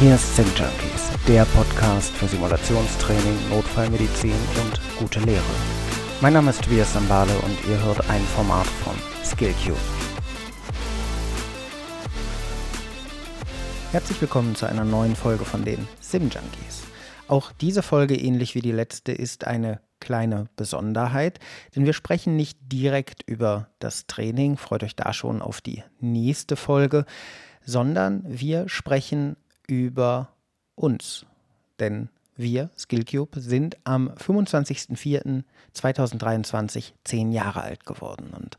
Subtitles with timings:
[0.00, 5.42] Hier ist Sim Junkies, der Podcast für Simulationstraining, Notfallmedizin und gute Lehre.
[6.22, 9.76] Mein Name ist Tobias Sambale und ihr hört ein Format von SkillCube.
[13.92, 16.84] Herzlich willkommen zu einer neuen Folge von den Sim Junkies.
[17.28, 21.40] Auch diese Folge, ähnlich wie die letzte, ist eine kleine Besonderheit,
[21.76, 26.56] denn wir sprechen nicht direkt über das Training, freut euch da schon auf die nächste
[26.56, 27.04] Folge,
[27.66, 29.36] sondern wir sprechen
[29.70, 30.34] über
[30.74, 31.24] uns.
[31.78, 38.34] Denn wir, Skillcube, sind am 25.04.2023 zehn Jahre alt geworden.
[38.36, 38.58] Und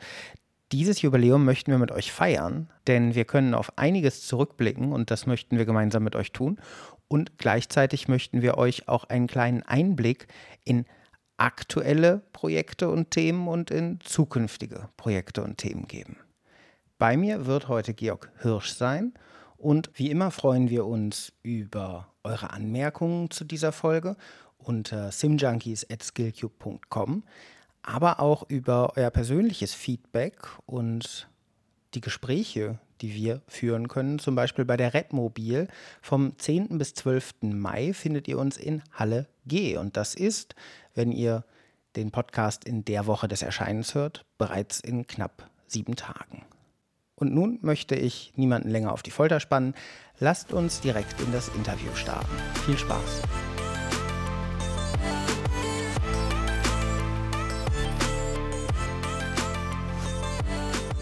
[0.72, 5.26] dieses Jubiläum möchten wir mit euch feiern, denn wir können auf einiges zurückblicken und das
[5.26, 6.62] möchten wir gemeinsam mit euch tun.
[7.08, 10.28] Und gleichzeitig möchten wir euch auch einen kleinen Einblick
[10.64, 10.86] in
[11.36, 16.18] aktuelle Projekte und Themen und in zukünftige Projekte und Themen geben.
[16.98, 19.14] Bei mir wird heute Georg Hirsch sein
[19.62, 24.16] und wie immer freuen wir uns über eure Anmerkungen zu dieser Folge
[24.58, 27.24] unter simjunkies.skillcube.com,
[27.84, 31.28] aber auch über euer persönliches Feedback und
[31.94, 34.20] die Gespräche, die wir führen können.
[34.20, 35.68] Zum Beispiel bei der Redmobil
[36.02, 36.78] vom 10.
[36.78, 37.34] bis 12.
[37.42, 39.78] Mai findet ihr uns in Halle G.
[39.78, 40.56] Und das ist,
[40.94, 41.44] wenn ihr
[41.96, 46.46] den Podcast in der Woche des Erscheinens hört, bereits in knapp sieben Tagen.
[47.22, 49.76] Und nun möchte ich niemanden länger auf die Folter spannen.
[50.20, 52.36] Lasst uns direkt in das Interview starten.
[52.66, 53.22] Viel Spaß!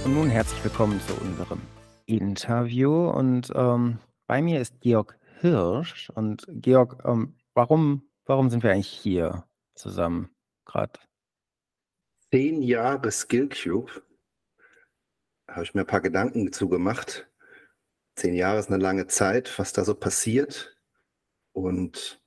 [0.03, 1.61] Und nun herzlich willkommen zu unserem
[2.05, 3.09] Interview.
[3.11, 6.09] Und ähm, bei mir ist Georg Hirsch.
[6.09, 10.27] Und Georg, ähm, warum, warum sind wir eigentlich hier zusammen
[10.65, 10.99] gerade?
[12.29, 14.08] Zehn Jahre Skillcube.
[15.52, 17.27] Habe ich mir ein paar Gedanken gemacht.
[18.15, 20.77] Zehn Jahre ist eine lange Zeit, was da so passiert.
[21.54, 22.21] Und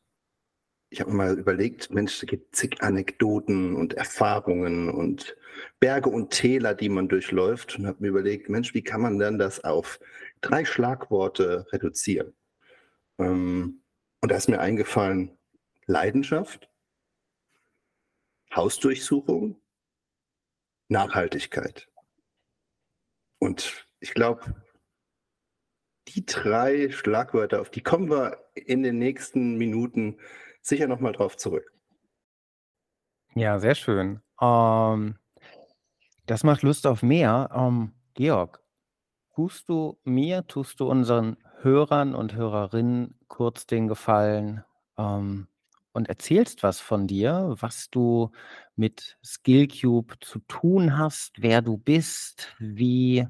[0.91, 5.37] ich habe mir mal überlegt, Mensch, es gibt zig Anekdoten und Erfahrungen und
[5.81, 9.39] Berge und Täler, die man durchläuft und habe mir überlegt, Mensch, wie kann man denn
[9.39, 10.01] das auf
[10.41, 12.35] drei Schlagworte reduzieren?
[13.19, 13.83] Ähm,
[14.21, 15.39] und da ist mir eingefallen,
[15.87, 16.69] Leidenschaft,
[18.55, 19.61] Hausdurchsuchung,
[20.89, 21.89] Nachhaltigkeit.
[23.43, 24.55] Und ich glaube,
[26.07, 30.21] die drei Schlagwörter, auf die kommen wir in den nächsten Minuten
[30.61, 31.73] sicher nochmal drauf zurück.
[33.35, 34.23] Ja, sehr schön.
[34.41, 35.17] Ähm,
[36.27, 37.51] das macht Lust auf mehr.
[37.53, 38.63] Ähm, Georg,
[39.35, 44.65] tust du mir, tust du unseren Hörern und Hörerinnen kurz den Gefallen
[44.97, 45.49] ähm,
[45.93, 48.31] und erzählst was von dir, was du
[48.77, 53.27] mit Skillcube zu tun hast, wer du bist, wie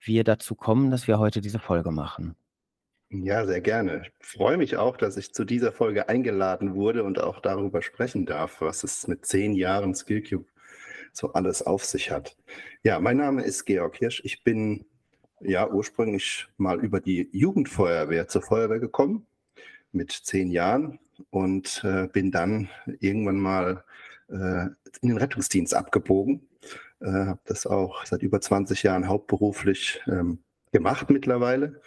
[0.00, 2.36] wir dazu kommen, dass wir heute diese Folge machen?
[3.10, 4.02] Ja, sehr gerne.
[4.20, 8.26] Ich freue mich auch, dass ich zu dieser Folge eingeladen wurde und auch darüber sprechen
[8.26, 10.46] darf, was es mit zehn Jahren Skillcube
[11.12, 12.36] so alles auf sich hat.
[12.82, 14.20] Ja, mein Name ist Georg Hirsch.
[14.24, 14.84] Ich bin
[15.40, 19.26] ja ursprünglich mal über die Jugendfeuerwehr zur Feuerwehr gekommen
[19.92, 20.98] mit zehn Jahren
[21.30, 22.68] und äh, bin dann
[23.00, 23.84] irgendwann mal
[24.28, 24.66] äh,
[25.00, 26.48] in den Rettungsdienst abgebogen.
[27.00, 30.38] Äh, habe das auch seit über 20 Jahren hauptberuflich ähm,
[30.72, 31.80] gemacht mittlerweile.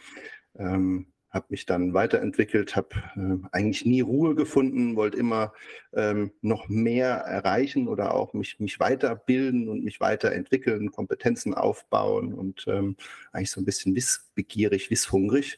[0.55, 5.53] Ähm, habe mich dann weiterentwickelt, habe äh, eigentlich nie Ruhe gefunden, wollte immer
[5.93, 12.65] ähm, noch mehr erreichen oder auch mich, mich weiterbilden und mich weiterentwickeln, Kompetenzen aufbauen und
[12.67, 12.95] ähm,
[13.31, 15.57] eigentlich so ein bisschen wissbegierig, wisshungrig.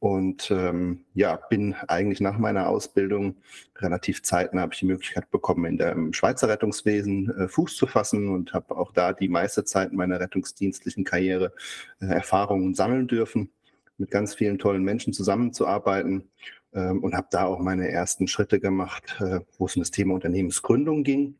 [0.00, 3.36] Und ähm, ja, bin eigentlich nach meiner Ausbildung
[3.78, 8.28] relativ zeitnah habe ich die Möglichkeit bekommen, in dem Schweizer Rettungswesen äh, Fuß zu fassen
[8.28, 11.52] und habe auch da die meiste Zeit meiner rettungsdienstlichen Karriere
[12.00, 13.50] äh, Erfahrungen sammeln dürfen
[13.98, 16.30] mit ganz vielen tollen Menschen zusammenzuarbeiten
[16.72, 20.14] ähm, und habe da auch meine ersten Schritte gemacht, äh, wo es um das Thema
[20.14, 21.36] Unternehmensgründung ging,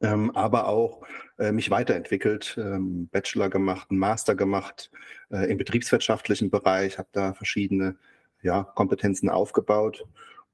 [0.00, 1.06] ähm, aber auch
[1.38, 4.90] äh, mich weiterentwickelt, ähm, Bachelor gemacht, einen Master gemacht
[5.30, 7.96] äh, im betriebswirtschaftlichen Bereich, habe da verschiedene
[8.42, 10.04] ja, Kompetenzen aufgebaut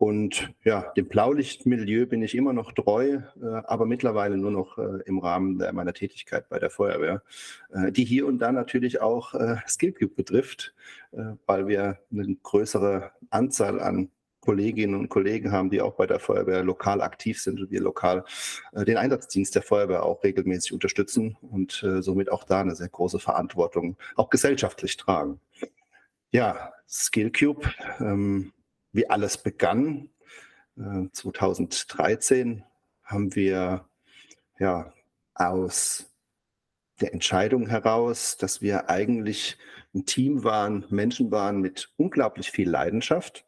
[0.01, 5.03] und ja, dem Blaulichtmilieu bin ich immer noch treu, äh, aber mittlerweile nur noch äh,
[5.05, 7.23] im Rahmen meiner Tätigkeit bei der Feuerwehr,
[7.71, 9.35] äh, die hier und da natürlich auch
[9.69, 10.75] Skillcube betrifft,
[11.45, 14.09] weil wir eine größere Anzahl an
[14.41, 18.25] Kolleginnen und Kollegen haben, die auch bei der Feuerwehr lokal aktiv sind und wir lokal
[18.73, 23.99] den Einsatzdienst der Feuerwehr auch regelmäßig unterstützen und somit auch da eine sehr große Verantwortung
[24.17, 25.41] auch gesellschaftlich tragen.
[26.31, 27.71] Ja, Skillcube.
[28.01, 28.53] Ähm,
[28.93, 30.11] wie alles begann.
[31.13, 32.63] 2013 äh,
[33.05, 33.85] haben wir
[34.59, 34.93] ja
[35.35, 36.07] aus
[37.01, 39.59] der Entscheidung heraus, dass wir eigentlich
[39.95, 43.47] ein Team waren, Menschen waren mit unglaublich viel Leidenschaft.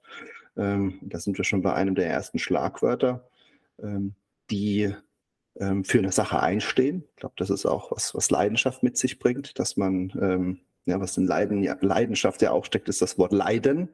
[0.56, 3.28] Ähm, da sind wir schon bei einem der ersten Schlagwörter,
[3.82, 4.14] ähm,
[4.50, 4.94] die
[5.56, 7.04] ähm, für eine Sache einstehen.
[7.10, 11.16] Ich glaube, das ist auch was, was Leidenschaft mit sich bringt, dass man, ja, was
[11.16, 13.90] in Leiden, ja, Leidenschaft ja auch steckt, ist das Wort Leiden.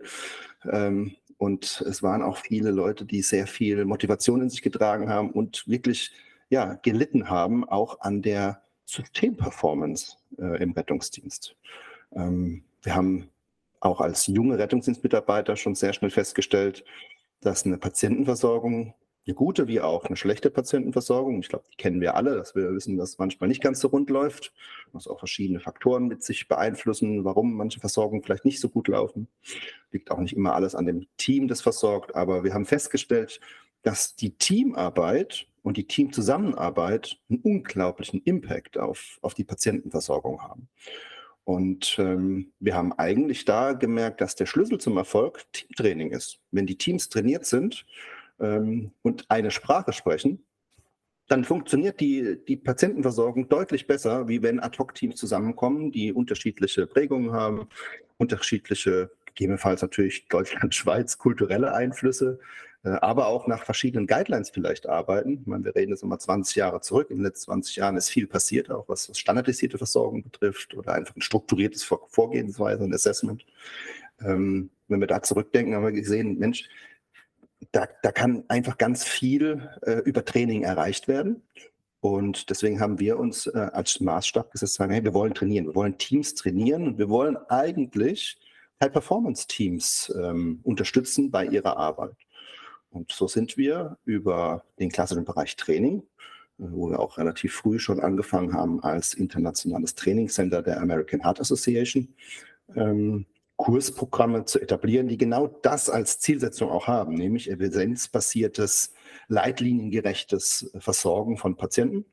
[0.65, 5.31] Ähm, und es waren auch viele Leute, die sehr viel Motivation in sich getragen haben
[5.31, 6.13] und wirklich
[6.51, 11.57] ja, gelitten haben, auch an der Systemperformance äh, im Rettungsdienst.
[12.13, 13.29] Ähm, wir haben
[13.81, 16.85] auch als junge Rettungsdienstmitarbeiter schon sehr schnell festgestellt,
[17.41, 18.95] dass eine Patientenversorgung,
[19.29, 22.73] eine gute wie auch eine schlechte Patientenversorgung, ich glaube, die kennen wir alle, dass wir
[22.75, 24.55] wissen, dass manchmal nicht ganz so rund läuft,
[24.93, 29.29] was auch verschiedene Faktoren mit sich beeinflussen, warum manche Versorgungen vielleicht nicht so gut laufen.
[29.93, 33.39] Liegt auch nicht immer alles an dem Team, das versorgt, aber wir haben festgestellt,
[33.83, 40.69] dass die Teamarbeit und die Teamzusammenarbeit einen unglaublichen Impact auf, auf die Patientenversorgung haben.
[41.45, 46.41] Und ähm, wir haben eigentlich da gemerkt, dass der Schlüssel zum Erfolg Teamtraining ist.
[46.51, 47.85] Wenn die Teams trainiert sind
[48.41, 50.45] ähm, und eine Sprache sprechen,
[51.29, 57.69] dann funktioniert die, die Patientenversorgung deutlich besser, wie wenn Ad-Hoc-Teams zusammenkommen, die unterschiedliche Prägungen haben,
[58.17, 62.41] unterschiedliche, gegebenenfalls natürlich Deutschland, Schweiz, kulturelle Einflüsse,
[62.83, 65.41] äh, aber auch nach verschiedenen Guidelines vielleicht arbeiten.
[65.43, 67.11] Ich meine, wir reden jetzt nochmal 20 Jahre zurück.
[67.11, 71.15] In den letzten 20 Jahren ist viel passiert, auch was, standardisierte Versorgung betrifft oder einfach
[71.15, 73.45] ein strukturiertes Vorgehensweise, ein Assessment.
[74.21, 76.69] Ähm, wenn wir da zurückdenken, haben wir gesehen, Mensch,
[77.73, 81.43] da, da kann einfach ganz viel äh, über Training erreicht werden.
[82.01, 85.75] Und deswegen haben wir uns äh, als Maßstab gesetzt, sagen, hey, wir wollen trainieren, wir
[85.75, 88.39] wollen Teams trainieren und wir wollen eigentlich
[88.81, 92.15] High-Performance-Teams ähm, unterstützen bei ihrer Arbeit.
[92.91, 96.03] Und so sind wir über den klassischen Bereich Training, äh,
[96.71, 102.15] wo wir auch relativ früh schon angefangen haben als internationales Trainingscenter der American Heart Association,
[102.77, 103.27] ähm,
[103.59, 108.95] Kursprogramme zu etablieren, die genau das als Zielsetzung auch haben, nämlich evidenzbasiertes,
[109.27, 112.07] leitliniengerechtes Versorgen von Patienten.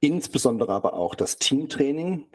[0.00, 2.26] Insbesondere aber auch das Teamtraining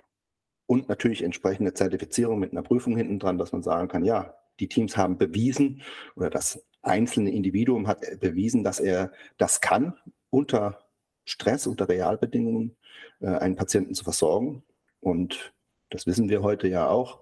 [0.66, 4.70] und natürlich entsprechende Zertifizierung mit einer Prüfung hinten dran, dass man sagen kann, ja, die
[4.70, 5.82] Teams haben bewiesen
[6.16, 9.96] oder das einzelne Individuum hat bewiesen, dass er das kann,
[10.30, 10.80] unter
[11.26, 12.78] Stress, unter Realbedingungen
[13.20, 14.64] äh, einen Patienten zu versorgen.
[15.02, 15.54] Und
[15.92, 17.20] das wissen wir heute ja auch,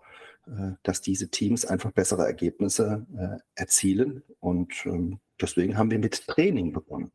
[0.48, 4.24] äh, dass diese Teams einfach bessere Ergebnisse äh, erzielen.
[4.40, 7.12] Und ähm, deswegen haben wir mit Training begonnen.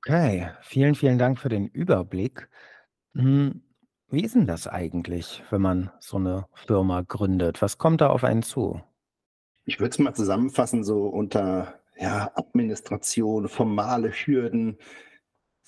[0.00, 2.50] Okay, vielen, vielen Dank für den Überblick.
[3.14, 3.62] Hm,
[4.08, 7.62] wie ist denn das eigentlich, wenn man so eine Firma gründet?
[7.62, 8.82] Was kommt da auf einen zu?
[9.64, 14.78] Ich würde es mal zusammenfassen, so unter ja, Administration, formale Hürden,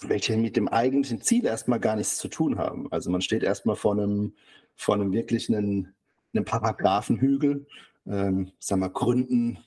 [0.00, 2.92] welche mit dem eigentlichen Ziel erstmal gar nichts zu tun haben.
[2.92, 4.34] Also man steht erstmal vor einem,
[4.76, 5.94] vor einem wirklich einen,
[6.34, 7.67] einem Paragraphenhügel,
[8.06, 9.58] ähm, sagen wir, Gründen.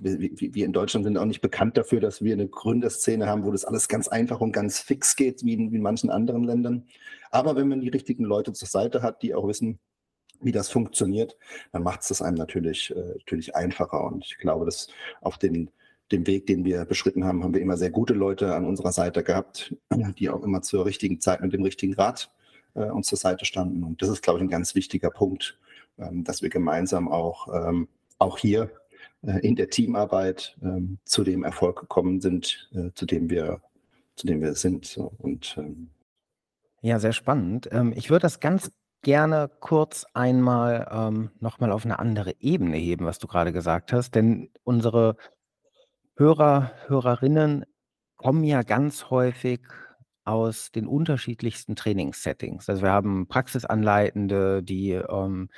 [0.00, 3.52] Wir, wir in Deutschland sind auch nicht bekannt dafür, dass wir eine Gründerszene haben, wo
[3.52, 6.86] das alles ganz einfach und ganz fix geht, wie in, wie in manchen anderen Ländern.
[7.30, 9.78] Aber wenn man die richtigen Leute zur Seite hat, die auch wissen,
[10.40, 11.36] wie das funktioniert,
[11.72, 14.04] dann macht es das einem natürlich, äh, natürlich einfacher.
[14.04, 14.88] Und ich glaube, dass
[15.20, 15.70] auf den,
[16.10, 19.22] dem Weg, den wir beschritten haben, haben wir immer sehr gute Leute an unserer Seite
[19.22, 19.74] gehabt,
[20.18, 22.32] die auch immer zur richtigen Zeit mit dem richtigen Rat
[22.76, 23.82] äh, uns zur Seite standen.
[23.82, 25.58] Und das ist, glaube ich, ein ganz wichtiger Punkt,
[25.98, 28.70] ähm, dass wir gemeinsam auch, ähm, auch hier
[29.22, 33.60] äh, in der Teamarbeit ähm, zu dem Erfolg gekommen sind, äh, zu dem wir,
[34.14, 34.84] zu dem wir sind.
[34.84, 35.12] So.
[35.18, 35.90] Und ähm,
[36.82, 37.68] ja, sehr spannend.
[37.72, 38.70] Ähm, ich würde das ganz
[39.02, 44.14] gerne kurz einmal ähm, noch auf eine andere Ebene heben, was du gerade gesagt hast,
[44.14, 45.16] denn unsere
[46.16, 47.66] Hörer, Hörerinnen
[48.16, 49.60] kommen ja ganz häufig
[50.26, 52.68] aus den unterschiedlichsten Trainingssettings.
[52.68, 55.48] Also, wir haben Praxisanleitende, die, ähm,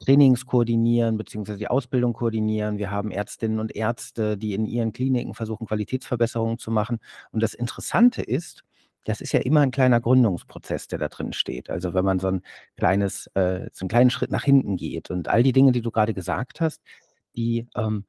[0.00, 2.76] Trainings koordinieren beziehungsweise die Ausbildung koordinieren.
[2.78, 6.98] Wir haben Ärztinnen und Ärzte, die in ihren Kliniken versuchen, Qualitätsverbesserungen zu machen.
[7.32, 8.62] Und das Interessante ist
[9.04, 11.70] das ist ja immer ein kleiner Gründungsprozess, der da drin steht.
[11.70, 12.42] Also, wenn man so ein
[12.76, 15.90] kleines äh, so 'n kleinen Schritt nach hinten geht und all die Dinge, die du
[15.92, 16.82] gerade gesagt hast,
[17.36, 18.04] die, ähm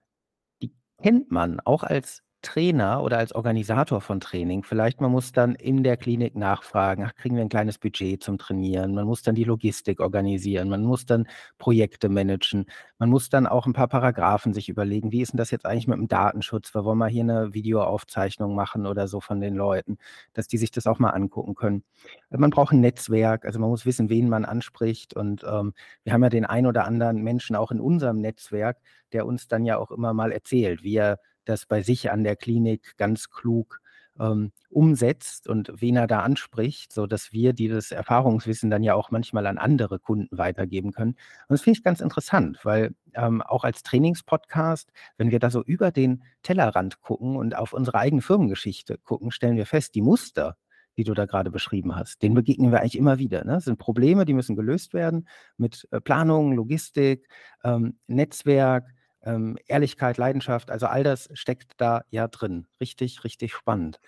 [0.61, 5.55] die kennt man auch als Trainer oder als Organisator von Training vielleicht, man muss dann
[5.55, 9.35] in der Klinik nachfragen: „Ach, kriegen wir ein kleines Budget zum Trainieren?“ Man muss dann
[9.35, 11.27] die Logistik organisieren, man muss dann
[11.57, 12.65] Projekte managen.
[12.99, 15.87] Man muss dann auch ein paar Paragraphen sich überlegen: „Wie ist denn das jetzt eigentlich
[15.87, 16.73] mit dem Datenschutz?
[16.73, 19.97] Wir wollen mal hier eine Videoaufzeichnung machen oder so von den Leuten“,
[20.33, 21.83] dass die sich das auch mal angucken können.
[22.29, 25.73] Man braucht ein Netzwerk, also man muss wissen, wen man anspricht und, ähm,
[26.03, 28.77] wir haben ja den ein oder anderen Menschen auch in unserem Netzwerk,
[29.13, 32.35] der uns dann ja auch immer mal erzählt, wie er das bei sich an der
[32.35, 33.81] Klinik ganz klug
[34.19, 39.47] ähm, umsetzt und wen er da anspricht, sodass wir dieses Erfahrungswissen dann ja auch manchmal
[39.47, 41.11] an andere Kunden weitergeben können.
[41.11, 45.63] Und das finde ich ganz interessant, weil ähm, auch als Trainingspodcast, wenn wir da so
[45.63, 50.57] über den Tellerrand gucken und auf unsere eigene Firmengeschichte gucken, stellen wir fest, die Muster,
[50.97, 53.45] die du da gerade beschrieben hast, denen begegnen wir eigentlich immer wieder.
[53.45, 53.53] Ne?
[53.53, 55.27] Das sind Probleme, die müssen gelöst werden
[55.57, 57.27] mit äh, Planung, Logistik,
[57.63, 58.89] ähm, Netzwerk,
[59.27, 60.71] ähm, Ehrlichkeit, Leidenschaft.
[60.71, 62.67] Also all das steckt da ja drin.
[62.79, 63.99] Richtig, richtig spannend.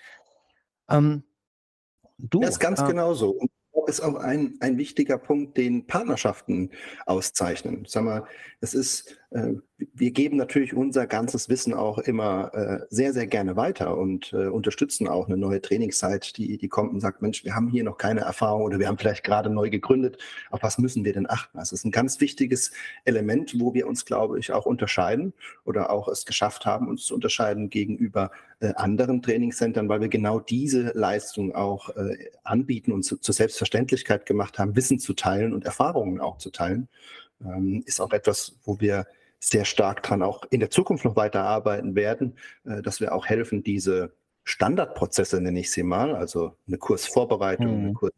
[0.90, 1.24] Ähm,
[2.18, 3.32] du, das ist ganz äh, genau so.
[3.32, 3.52] Und
[3.88, 6.72] ist auch ein, ein wichtiger Punkt, den Partnerschaften
[7.06, 7.86] auszeichnen.
[7.88, 8.24] Sag mal,
[8.62, 13.56] es ist, äh, wir geben natürlich unser ganzes Wissen auch immer äh, sehr, sehr gerne
[13.56, 17.56] weiter und äh, unterstützen auch eine neue Trainingszeit, die, die kommt und sagt, Mensch, wir
[17.56, 20.18] haben hier noch keine Erfahrung oder wir haben vielleicht gerade neu gegründet.
[20.50, 21.58] Auf was müssen wir denn achten?
[21.58, 22.72] Also es ist ein ganz wichtiges
[23.06, 25.34] Element, wo wir uns, glaube ich, auch unterscheiden
[25.64, 30.42] oder auch es geschafft haben, uns zu unterscheiden gegenüber äh, anderen Trainingscentern, weil wir genau
[30.42, 33.34] diese Leistung auch äh, anbieten und zu, zur
[33.70, 36.88] Selbstverständlichkeit gemacht haben, Wissen zu teilen und Erfahrungen auch zu teilen.
[37.44, 39.06] Ähm, ist auch etwas, wo wir
[39.40, 42.36] sehr stark dran auch in der Zukunft noch weiter arbeiten werden,
[42.66, 47.86] äh, dass wir auch helfen, diese Standardprozesse, nenne ich sie mal, also eine Kursvorbereitung, mhm.
[47.86, 48.12] eine, Kurs,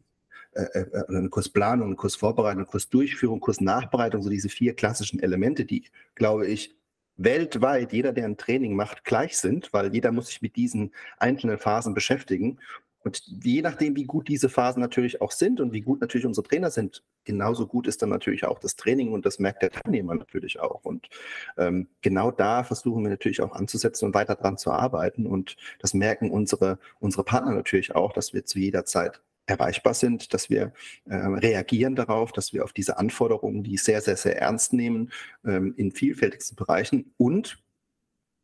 [0.54, 6.46] äh, äh, eine Kursplanung, eine Kursvorbereitung, Kursdurchführung, Kursnachbereitung, so diese vier klassischen Elemente, die, glaube
[6.46, 6.74] ich,
[7.16, 11.58] weltweit jeder, der ein Training macht, gleich sind, weil jeder muss sich mit diesen einzelnen
[11.58, 12.58] Phasen beschäftigen.
[13.04, 16.46] Und je nachdem, wie gut diese Phasen natürlich auch sind und wie gut natürlich unsere
[16.46, 20.14] Trainer sind, genauso gut ist dann natürlich auch das Training und das merkt der Teilnehmer
[20.14, 20.84] natürlich auch.
[20.84, 21.08] Und
[21.56, 25.26] ähm, genau da versuchen wir natürlich auch anzusetzen und weiter dran zu arbeiten.
[25.26, 30.32] Und das merken unsere, unsere Partner natürlich auch, dass wir zu jeder Zeit erreichbar sind,
[30.34, 30.72] dass wir
[31.06, 35.10] äh, reagieren darauf, dass wir auf diese Anforderungen, die sehr, sehr, sehr ernst nehmen,
[35.44, 37.58] ähm, in vielfältigsten Bereichen und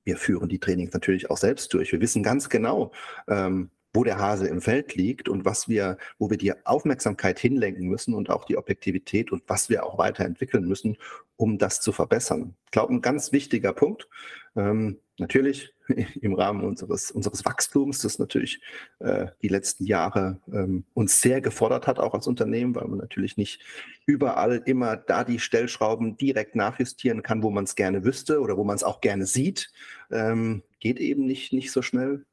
[0.05, 1.93] wir führen die Trainings natürlich auch selbst durch.
[1.93, 2.93] Wir wissen ganz genau,
[3.29, 7.89] ähm, wo der Hase im Feld liegt und was wir, wo wir die Aufmerksamkeit hinlenken
[7.89, 10.99] müssen und auch die Objektivität und was wir auch weiterentwickeln müssen,
[11.37, 12.55] um das zu verbessern.
[12.67, 14.09] Ich glaube, ein ganz wichtiger Punkt.
[14.57, 15.73] Ähm, natürlich
[16.21, 18.61] im Rahmen unseres, unseres Wachstums, das natürlich
[18.99, 23.37] äh, die letzten Jahre ähm, uns sehr gefordert hat, auch als Unternehmen, weil man natürlich
[23.37, 23.61] nicht
[24.07, 28.65] überall immer da die Stellschrauben direkt nachjustieren kann, wo man es gerne wüsste oder wo
[28.65, 29.71] man es auch gerne sieht.
[30.11, 32.25] Ähm, geht eben nicht, nicht so schnell.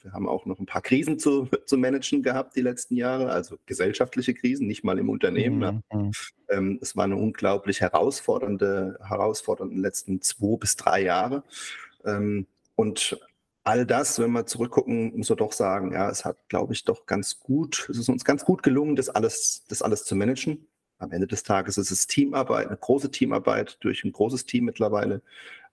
[0.00, 3.56] Wir haben auch noch ein paar Krisen zu, zu managen gehabt die letzten Jahre, also
[3.66, 5.82] gesellschaftliche Krisen, nicht mal im Unternehmen.
[5.92, 5.98] Mhm.
[5.98, 6.12] mhm.
[6.50, 11.42] Ähm, es war eine unglaublich herausfordernde, herausfordernde letzten zwei bis drei Jahre.
[12.04, 13.18] Ähm, und
[13.64, 17.04] all das, wenn wir zurückgucken, muss man doch sagen, ja, es hat, glaube ich, doch
[17.04, 20.66] ganz gut, es ist uns ganz gut gelungen, das alles, das alles zu managen.
[20.98, 25.22] Am Ende des Tages ist es Teamarbeit, eine große Teamarbeit durch ein großes Team mittlerweile,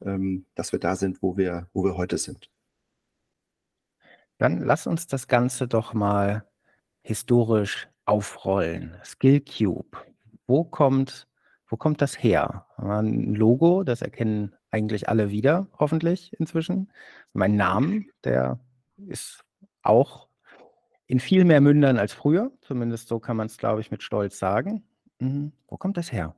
[0.06, 2.50] ähm, dass wir da sind, wo wir, wo wir heute sind.
[4.38, 6.46] Dann lass uns das Ganze doch mal
[7.02, 8.96] historisch aufrollen.
[9.04, 9.98] Skillcube.
[10.48, 11.28] Wo kommt,
[11.68, 12.66] wo kommt das her?
[12.78, 16.92] Ein Logo, das erkennen eigentlich alle wieder, hoffentlich inzwischen.
[17.34, 18.60] Mein Name, der
[18.98, 19.44] ist
[19.82, 20.28] auch
[21.08, 22.52] in viel mehr Mündern als früher.
[22.62, 24.84] Zumindest so kann man es, glaube ich, mit Stolz sagen.
[25.20, 25.54] Mhm.
[25.68, 26.36] Wo kommt das her?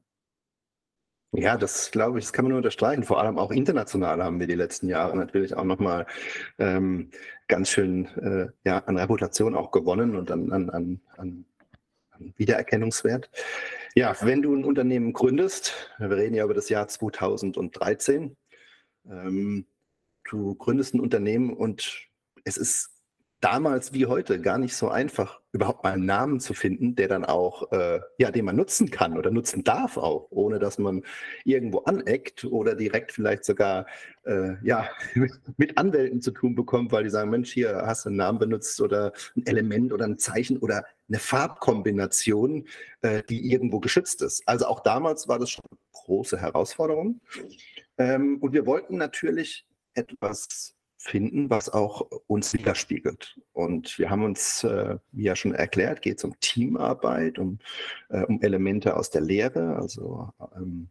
[1.38, 3.04] Ja, das glaube ich, das kann man nur unterstreichen.
[3.04, 6.08] Vor allem auch international haben wir die letzten Jahre natürlich auch nochmal
[6.58, 7.12] ähm,
[7.48, 11.46] ganz schön äh, ja, an Reputation auch gewonnen und an, an, an, an
[12.38, 13.30] Wiedererkennungswert.
[13.94, 18.36] Ja, wenn du ein Unternehmen gründest, wir reden ja über das Jahr 2013,
[19.08, 19.68] ähm,
[20.28, 22.08] du gründest ein Unternehmen und
[22.46, 22.97] es ist
[23.40, 27.24] damals wie heute gar nicht so einfach, überhaupt mal einen Namen zu finden, der dann
[27.24, 31.04] auch, äh, ja, den man nutzen kann oder nutzen darf auch, ohne dass man
[31.46, 33.86] irgendwo aneckt oder direkt vielleicht sogar,
[34.24, 34.90] äh, ja,
[35.58, 38.82] mit Anwälten zu tun bekommt, weil die sagen, Mensch, hier hast du einen Namen benutzt
[38.82, 42.68] oder ein Element oder ein Zeichen oder eine Farbkombination,
[43.02, 44.48] äh, die irgendwo geschützt ist.
[44.48, 47.22] Also auch damals war das schon eine große Herausforderung.
[47.98, 53.40] Ähm, und wir wollten natürlich etwas finden, was auch uns widerspiegelt.
[53.54, 57.60] Und wir haben uns, äh, wie ja schon erklärt, geht es um Teamarbeit, um,
[58.10, 60.90] äh, um Elemente aus der Lehre, also ähm,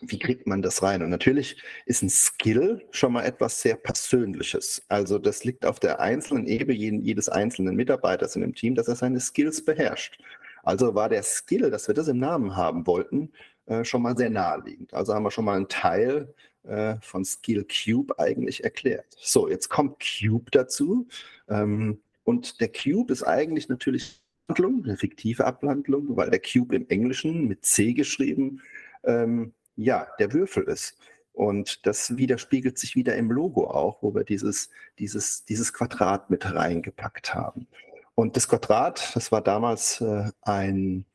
[0.00, 1.02] wie kriegt man das rein?
[1.02, 4.82] Und natürlich ist ein Skill schon mal etwas sehr Persönliches.
[4.88, 8.96] Also das liegt auf der einzelnen Ebene jedes einzelnen Mitarbeiters in dem Team, dass er
[8.96, 10.18] seine Skills beherrscht.
[10.62, 13.32] Also war der Skill, dass wir das im Namen haben wollten,
[13.66, 14.92] äh, schon mal sehr naheliegend.
[14.94, 19.16] Also haben wir schon mal einen Teil äh, von Skill Cube eigentlich erklärt.
[19.18, 21.08] So, jetzt kommt Cube dazu.
[21.48, 27.46] Ähm, und der Cube ist eigentlich natürlich eine fiktive Abhandlung, weil der Cube im Englischen
[27.46, 28.62] mit C geschrieben,
[29.04, 30.96] ähm, ja, der Würfel ist.
[31.32, 36.52] Und das widerspiegelt sich wieder im Logo auch, wo wir dieses, dieses, dieses Quadrat mit
[36.52, 37.68] reingepackt haben.
[38.14, 41.06] Und das Quadrat, das war damals äh, ein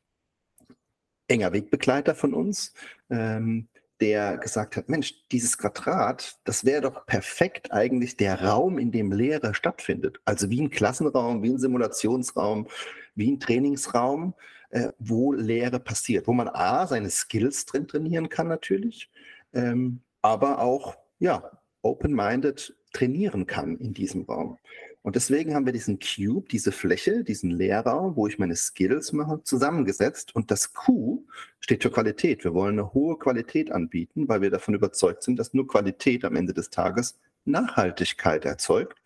[1.27, 2.73] enger Wegbegleiter von uns,
[3.09, 3.67] ähm,
[4.01, 9.11] der gesagt hat, Mensch, dieses Quadrat, das wäre doch perfekt eigentlich der Raum, in dem
[9.11, 10.19] Lehre stattfindet.
[10.25, 12.67] Also wie ein Klassenraum, wie ein Simulationsraum,
[13.15, 14.33] wie ein Trainingsraum,
[14.69, 19.09] äh, wo Lehre passiert, wo man A, seine Skills drin trainieren kann natürlich,
[19.53, 24.57] ähm, aber auch, ja, open-minded trainieren kann in diesem Raum.
[25.05, 29.39] Und deswegen haben wir diesen Cube, diese Fläche, diesen Lehrraum, wo ich meine Skills mache,
[29.43, 30.33] zusammengesetzt.
[30.33, 31.27] Und das Q
[31.59, 32.43] steht für Qualität.
[32.43, 36.35] Wir wollen eine hohe Qualität anbieten, weil wir davon überzeugt sind, dass nur Qualität am
[36.35, 38.97] Ende des Tages Nachhaltigkeit erzeugt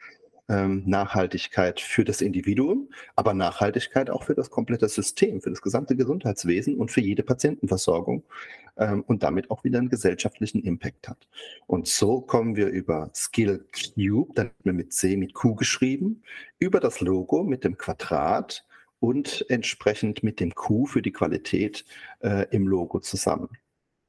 [0.50, 5.96] ähm, Nachhaltigkeit für das Individuum, aber Nachhaltigkeit auch für das komplette System, für das gesamte
[5.96, 8.24] Gesundheitswesen und für jede Patientenversorgung
[8.78, 11.28] ähm, und damit auch wieder einen gesellschaftlichen Impact hat.
[11.68, 16.24] Und so kommen wir über Skill Cube, dann mit C, mit Q geschrieben,
[16.58, 18.66] über das Logo mit dem Quadrat
[19.00, 21.86] und entsprechend mit dem Q für die Qualität
[22.22, 23.50] äh, im Logo zusammen.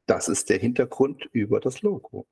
[0.07, 2.27] Das ist der Hintergrund über das Logo.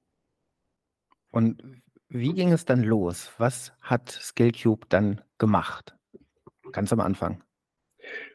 [1.30, 1.62] Und
[2.08, 3.30] wie ging es dann los?
[3.38, 5.96] Was hat Skillcube dann gemacht?
[6.72, 7.42] Ganz am Anfang.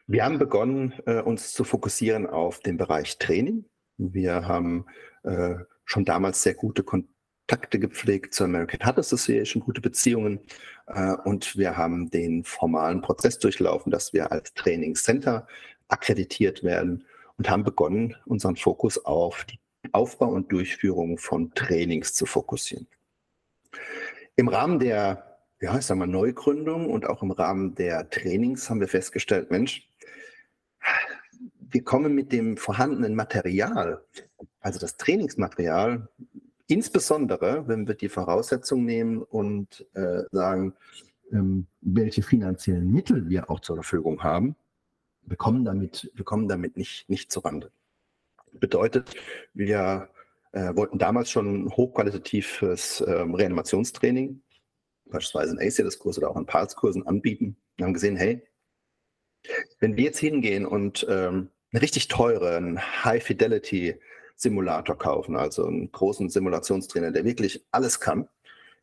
[0.06, 3.64] Wir haben begonnen, äh, uns zu fokussieren auf den Bereich Training.
[3.96, 4.86] Wir haben
[5.24, 5.54] äh,
[5.84, 10.40] schon damals sehr gute Kontakte gepflegt zur American Heart Association, gute Beziehungen.
[10.86, 15.46] Äh, und wir haben den formalen Prozess durchlaufen, dass wir als Training Center
[15.88, 19.58] akkreditiert werden und haben begonnen, unseren Fokus auf die
[19.92, 22.86] Aufbau und Durchführung von Trainings zu fokussieren.
[24.36, 28.80] Im Rahmen der, ja, ich sag mal, Neugründung und auch im Rahmen der Trainings haben
[28.80, 29.88] wir festgestellt, Mensch,
[31.58, 34.02] wir kommen mit dem vorhandenen Material,
[34.60, 36.08] also das Trainingsmaterial,
[36.66, 40.74] insbesondere wenn wir die Voraussetzungen nehmen und äh, sagen,
[41.32, 44.56] ähm, welche finanziellen Mittel wir auch zur Verfügung haben,
[45.22, 47.70] wir kommen damit, wir kommen damit nicht, nicht zurande.
[48.52, 49.14] Bedeutet,
[49.52, 50.08] wir
[50.54, 54.40] äh, wollten damals schon hochqualitatives ähm, Reanimationstraining,
[55.06, 57.56] beispielsweise in ACLS-Kurs oder auch in PALS-Kursen anbieten.
[57.76, 58.40] Wir haben gesehen, hey,
[59.80, 67.10] wenn wir jetzt hingehen und ähm, einen richtig teuren High-Fidelity-Simulator kaufen, also einen großen Simulationstrainer,
[67.10, 68.28] der wirklich alles kann,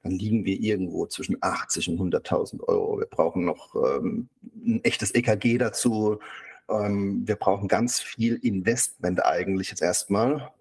[0.04, 3.00] dann liegen wir irgendwo zwischen 80 und 100.000 Euro.
[3.00, 6.20] Wir brauchen noch ähm, ein echtes EKG dazu.
[6.70, 10.52] Ähm, wir brauchen ganz viel Investment eigentlich jetzt erstmal,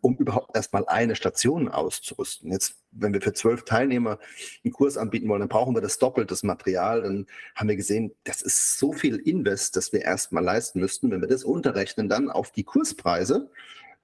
[0.00, 2.52] um überhaupt erstmal eine Station auszurüsten.
[2.52, 4.18] Jetzt, wenn wir für zwölf Teilnehmer
[4.64, 7.02] einen Kurs anbieten wollen, dann brauchen wir das doppelte Material.
[7.02, 11.10] Dann haben wir gesehen, das ist so viel Invest, das wir erstmal leisten müssten.
[11.10, 13.50] Wenn wir das unterrechnen, dann auf die Kurspreise,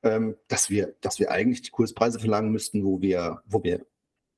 [0.02, 3.86] ähm, dass wir, dass wir eigentlich die Kurspreise verlangen müssten, wo wir, wo wir,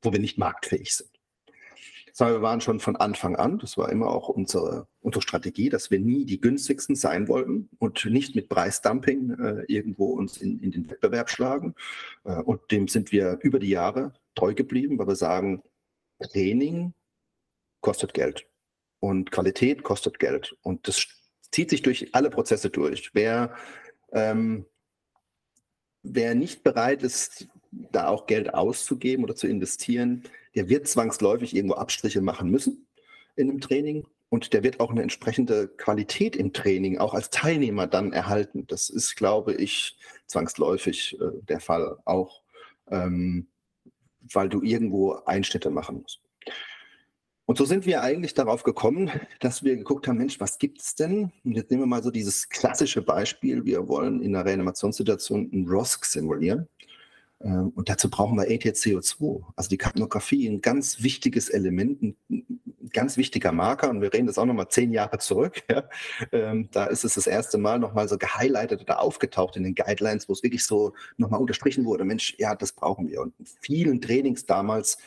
[0.03, 1.14] wo wir nicht marktfähig sind
[2.17, 5.91] sondern wir waren schon von Anfang an, das war immer auch unsere, unsere Strategie, dass
[5.91, 10.71] wir nie die günstigsten sein wollten und nicht mit Preisdumping äh, irgendwo uns in, in,
[10.71, 11.75] den Wettbewerb schlagen.
[12.23, 15.65] Äh, und dem sind wir über die Jahre treu geblieben, weil wir sagen,
[16.21, 16.95] Training
[17.81, 18.47] kostet Geld
[19.01, 20.57] und Qualität kostet Geld.
[20.63, 21.09] Und das
[21.51, 23.11] zieht sich durch alle Prozesse durch.
[23.13, 23.57] Wer,
[24.13, 24.67] ähm,
[26.05, 30.23] wer nicht bereit ist, da auch Geld auszugeben oder zu investieren,
[30.55, 32.87] der wird zwangsläufig irgendwo Abstriche machen müssen
[33.35, 37.87] in einem Training und der wird auch eine entsprechende Qualität im Training auch als Teilnehmer
[37.87, 38.67] dann erhalten.
[38.67, 42.43] Das ist, glaube ich, zwangsläufig äh, der Fall auch,
[42.91, 43.49] ähm,
[44.33, 46.24] weil du irgendwo Einschnitte machen musst.
[47.47, 50.95] Und so sind wir eigentlich darauf gekommen, dass wir geguckt haben, Mensch, was gibt es
[50.95, 51.31] denn?
[51.45, 55.69] Und jetzt nehmen wir mal so dieses klassische Beispiel, wir wollen in einer Reanimationssituation einen
[55.69, 56.69] ROSC simulieren.
[57.43, 62.17] Ähm, und dazu brauchen wir ATCO2, also die Kapnographie, ein ganz wichtiges Element, ein
[62.93, 63.91] ganz wichtiger Marker.
[63.91, 65.63] Und wir reden das auch nochmal zehn Jahre zurück.
[65.71, 65.85] Ja.
[66.31, 70.29] Ähm, da ist es das erste Mal nochmal so gehighlightet oder aufgetaucht in den Guidelines,
[70.29, 73.21] wo es wirklich so nochmal unterstrichen wurde, Mensch, ja, das brauchen wir.
[73.23, 74.99] Und in vielen Trainings damals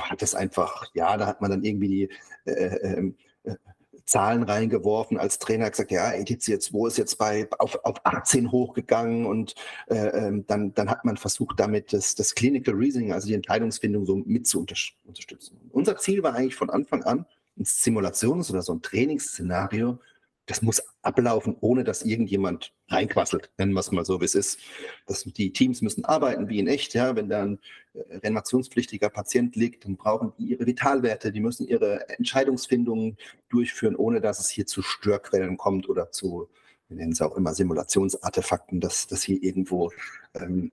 [0.00, 3.12] hat das einfach, ja, da hat man dann irgendwie die äh, äh,
[3.44, 3.56] äh
[4.04, 9.56] Zahlen reingeworfen als Trainer, gesagt, ja, ETC2 ist jetzt bei auf, auf 18 hochgegangen und
[9.88, 14.06] äh, ähm, dann, dann hat man versucht, damit das, das Clinical Reasoning, also die Entscheidungsfindung
[14.06, 15.58] so mit zu unterstützen.
[15.72, 17.26] Unser Ziel war eigentlich von Anfang an,
[17.58, 19.98] ein Simulations- oder so ein Trainingsszenario
[20.46, 24.60] das muss ablaufen, ohne dass irgendjemand reinquasselt, nennen wir es mal so, wie es ist.
[25.06, 26.94] Das, die Teams müssen arbeiten wie in echt.
[26.94, 27.16] Ja?
[27.16, 27.58] Wenn da ein
[27.94, 33.16] äh, reanimationspflichtiger Patient liegt, dann brauchen die ihre Vitalwerte, die müssen ihre Entscheidungsfindungen
[33.48, 36.48] durchführen, ohne dass es hier zu Störquellen kommt oder zu,
[36.88, 39.90] wir nennen es auch immer Simulationsartefakten, dass, dass hier irgendwo
[40.34, 40.70] ähm,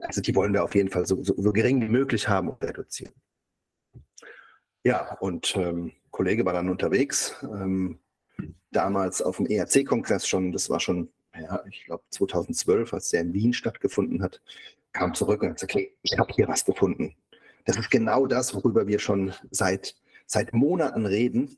[0.00, 2.62] also die wollen wir auf jeden Fall so, so, so gering wie möglich haben und
[2.62, 3.12] reduzieren.
[4.84, 8.00] Ja, und ähm, Kollege war dann unterwegs, ähm,
[8.70, 13.34] damals auf dem ERC-Kongress schon, das war schon, ja, ich glaube 2012, als der in
[13.34, 14.40] Wien stattgefunden hat,
[14.92, 17.14] kam zurück und hat gesagt, okay, ich habe hier was gefunden.
[17.64, 19.94] Das ist genau das, worüber wir schon seit,
[20.26, 21.56] seit Monaten reden.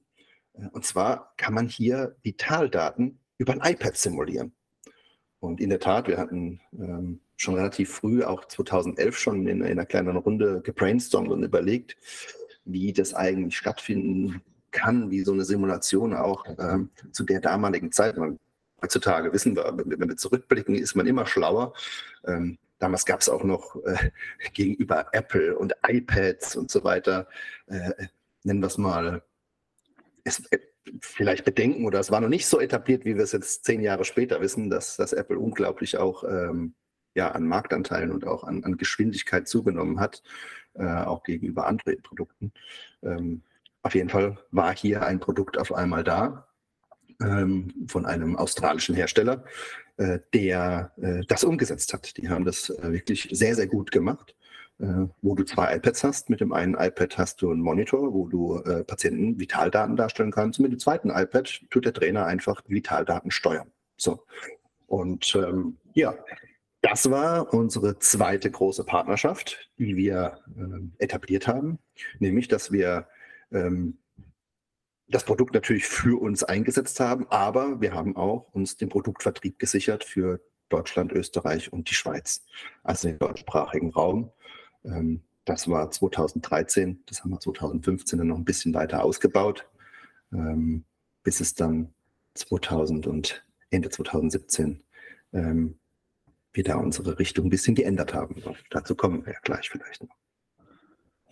[0.72, 4.52] Und zwar kann man hier Vitaldaten über ein iPad simulieren.
[5.40, 9.62] Und in der Tat, wir hatten ähm, schon relativ früh, auch 2011 schon in, in
[9.62, 11.96] einer kleinen Runde gebrainstormt und überlegt,
[12.64, 14.42] wie das eigentlich stattfinden
[14.74, 18.18] kann, wie so eine Simulation auch ähm, zu der damaligen Zeit.
[18.18, 18.38] Man,
[18.82, 21.72] heutzutage wissen wir, wenn wir zurückblicken, ist man immer schlauer.
[22.26, 24.10] Ähm, damals gab es auch noch äh,
[24.52, 27.28] gegenüber Apple und iPads und so weiter,
[27.66, 28.08] äh,
[28.42, 29.22] nennen wir es mal,
[30.24, 30.58] es, äh,
[31.00, 34.04] vielleicht Bedenken oder es war noch nicht so etabliert, wie wir es jetzt zehn Jahre
[34.04, 36.74] später wissen, dass, dass Apple unglaublich auch ähm,
[37.14, 40.22] ja, an Marktanteilen und auch an, an Geschwindigkeit zugenommen hat,
[40.74, 42.52] äh, auch gegenüber Android-Produkten.
[43.02, 43.42] Ähm,
[43.84, 46.48] auf jeden Fall war hier ein Produkt auf einmal da
[47.20, 49.44] ähm, von einem australischen Hersteller,
[49.98, 52.16] äh, der äh, das umgesetzt hat.
[52.16, 54.34] Die haben das äh, wirklich sehr, sehr gut gemacht.
[54.80, 56.30] Äh, wo du zwei iPads hast.
[56.30, 60.58] Mit dem einen iPad hast du einen Monitor, wo du äh, Patienten Vitaldaten darstellen kannst.
[60.58, 63.70] Mit dem zweiten iPad tut der Trainer einfach Vitaldaten steuern.
[63.96, 64.24] So.
[64.88, 66.16] Und ähm, ja,
[66.82, 71.78] das war unsere zweite große Partnerschaft, die wir äh, etabliert haben,
[72.18, 73.06] nämlich dass wir
[73.54, 73.98] ähm,
[75.08, 80.04] das Produkt natürlich für uns eingesetzt haben, aber wir haben auch uns den Produktvertrieb gesichert
[80.04, 82.44] für Deutschland, Österreich und die Schweiz,
[82.82, 84.32] also den deutschsprachigen Raum.
[84.84, 89.68] Ähm, das war 2013, das haben wir 2015 dann noch ein bisschen weiter ausgebaut,
[90.32, 90.84] ähm,
[91.22, 91.92] bis es dann
[92.34, 94.82] 2000 und Ende 2017
[95.32, 95.78] ähm,
[96.52, 98.42] wieder unsere Richtung ein bisschen geändert haben.
[98.70, 100.16] Dazu kommen wir ja gleich vielleicht noch.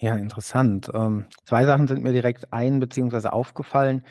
[0.03, 0.91] Ja, interessant.
[0.95, 3.29] Ähm, zwei Sachen sind mir direkt ein bzw.
[3.29, 4.05] aufgefallen.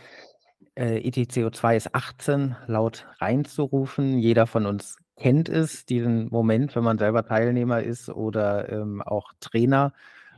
[0.73, 4.17] Äh, ETCO2 ist 18 laut reinzurufen.
[4.17, 9.33] Jeder von uns kennt es, diesen Moment, wenn man selber Teilnehmer ist oder ähm, auch
[9.41, 9.91] Trainer.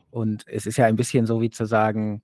[0.10, 2.24] Und es ist ja ein bisschen so wie zu sagen,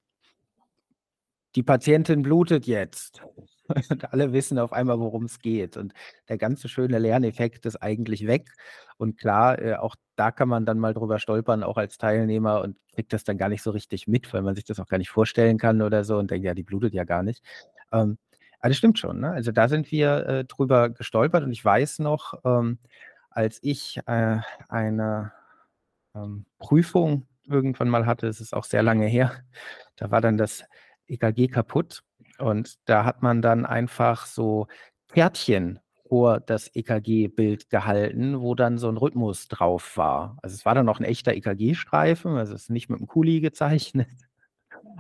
[1.56, 3.22] die Patientin blutet jetzt.
[3.90, 5.78] Und alle wissen auf einmal, worum es geht.
[5.78, 5.94] Und
[6.28, 8.50] der ganze schöne Lerneffekt ist eigentlich weg.
[8.98, 12.78] Und klar, äh, auch da kann man dann mal drüber stolpern, auch als Teilnehmer und
[12.94, 15.10] kriegt das dann gar nicht so richtig mit, weil man sich das auch gar nicht
[15.10, 17.44] vorstellen kann oder so und denkt, ja, die blutet ja gar nicht.
[17.92, 18.18] Ähm,
[18.60, 19.32] aber das stimmt schon, ne?
[19.32, 22.80] Also, da sind wir, äh, drüber gestolpert und ich weiß noch, ähm,
[23.30, 25.32] als ich, äh, eine,
[26.16, 29.32] ähm, Prüfung irgendwann mal hatte, es ist auch sehr lange her,
[29.98, 30.64] da war dann das
[31.08, 32.04] EKG kaputt
[32.42, 34.68] und da hat man dann einfach so
[35.12, 40.38] Kärtchen vor das EKG-Bild gehalten, wo dann so ein Rhythmus drauf war.
[40.42, 43.42] Also, es war dann noch ein echter EKG-Streifen, also, es ist nicht mit dem Kuli
[43.42, 44.08] gezeichnet.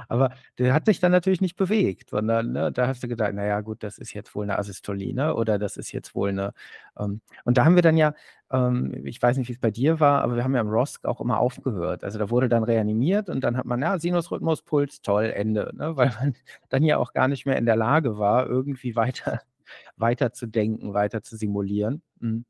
[0.07, 3.45] Aber der hat sich dann natürlich nicht bewegt, sondern, ne, da hast du gedacht: „Na
[3.45, 6.53] ja, gut, das ist jetzt wohl eine Asystolie, oder das ist jetzt wohl eine“
[6.97, 8.13] ähm, und da haben wir dann ja
[8.51, 11.05] ähm, ich weiß nicht, wie es bei dir war, aber wir haben ja im ROSC
[11.05, 12.03] auch immer aufgehört.
[12.03, 15.95] Also, da wurde dann reanimiert und dann hat man, ja, Sinusrhythmus, Puls, toll, Ende, ne?
[15.97, 16.35] Weil man
[16.69, 19.41] dann ja auch gar nicht mehr in der Lage war, irgendwie weiter
[19.97, 22.01] weiter zu denken, weiter zu simulieren.
[22.19, 22.45] Mhm.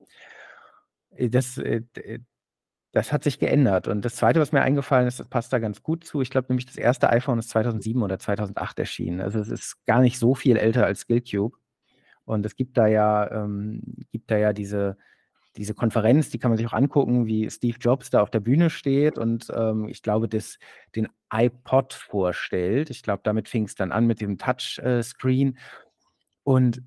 [1.11, 2.19] Äh, das, äh, äh
[2.91, 3.87] das hat sich geändert.
[3.87, 6.21] Und das Zweite, was mir eingefallen ist, das passt da ganz gut zu.
[6.21, 9.21] Ich glaube nämlich, das erste iPhone ist 2007 oder 2008 erschienen.
[9.21, 11.57] Also es ist gar nicht so viel älter als Skillcube.
[12.25, 14.97] Und es gibt da ja, ähm, gibt da ja diese,
[15.55, 18.69] diese Konferenz, die kann man sich auch angucken, wie Steve Jobs da auf der Bühne
[18.69, 20.59] steht und ähm, ich glaube, das
[20.95, 22.89] den iPod vorstellt.
[22.89, 25.57] Ich glaube, damit fing es dann an mit dem Touchscreen.
[26.43, 26.81] Und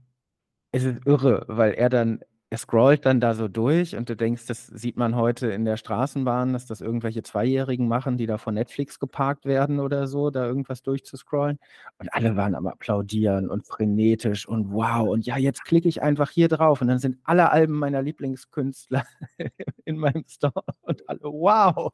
[0.72, 2.20] es ist irre, weil er dann
[2.52, 5.78] er scrollt dann da so durch und du denkst, das sieht man heute in der
[5.78, 10.44] Straßenbahn, dass das irgendwelche Zweijährigen machen, die da von Netflix geparkt werden oder so, da
[10.44, 11.58] irgendwas durchzuscrollen.
[11.96, 15.08] Und alle waren am Applaudieren und frenetisch und wow.
[15.08, 19.06] Und ja, jetzt klicke ich einfach hier drauf und dann sind alle Alben meiner Lieblingskünstler
[19.86, 21.90] in meinem Store und alle, wow.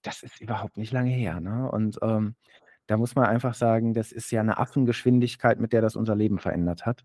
[0.00, 1.40] Das ist überhaupt nicht lange her.
[1.40, 1.70] Ne?
[1.70, 2.36] Und ähm,
[2.86, 6.38] da muss man einfach sagen, das ist ja eine Affengeschwindigkeit, mit der das unser Leben
[6.38, 7.04] verändert hat.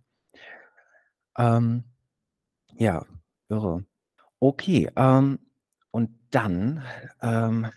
[1.39, 1.86] Ähm,
[2.78, 3.06] ja,
[3.49, 3.86] irre.
[4.39, 5.39] Okay, ähm,
[5.91, 6.84] und dann,
[7.21, 7.67] ähm,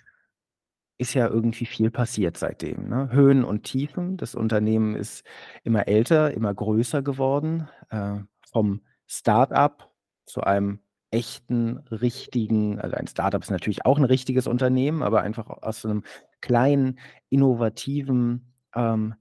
[0.98, 3.10] ist ja irgendwie viel passiert seitdem, ne?
[3.12, 4.16] Höhen und Tiefen.
[4.16, 5.24] Das Unternehmen ist
[5.64, 8.18] immer älter, immer größer geworden, äh,
[8.52, 9.90] vom Start-up
[10.26, 15.48] zu einem echten, richtigen also ein Start-up ist natürlich auch ein richtiges Unternehmen, aber einfach
[15.50, 16.04] aus einem
[16.40, 16.98] kleinen,
[17.30, 19.14] innovativen, ähm,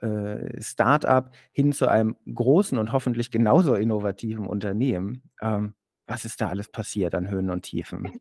[0.00, 5.22] äh, Start-up hin zu einem großen und hoffentlich genauso innovativen Unternehmen.
[5.40, 5.74] Ähm,
[6.06, 8.20] Was ist da alles passiert an Höhen und Tiefen?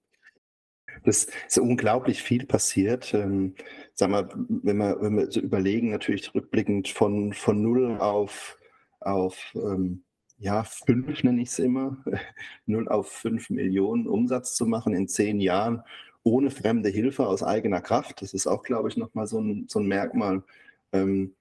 [1.03, 3.13] Das ist unglaublich viel passiert.
[3.13, 3.55] Ähm,
[3.93, 8.57] sag mal, wenn wir, wenn wir so überlegen, natürlich rückblickend von, von null auf,
[8.99, 10.03] auf ähm,
[10.37, 11.97] ja, fünf nenne ich es immer,
[12.65, 15.83] null auf fünf Millionen Umsatz zu machen in zehn Jahren
[16.23, 18.21] ohne fremde Hilfe aus eigener Kraft.
[18.21, 20.43] Das ist auch, glaube ich, nochmal so ein, so ein Merkmal.
[20.91, 21.35] Ähm,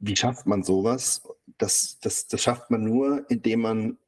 [0.00, 1.22] wie schafft man sowas?
[1.58, 3.98] Das, das, das schafft man nur, indem man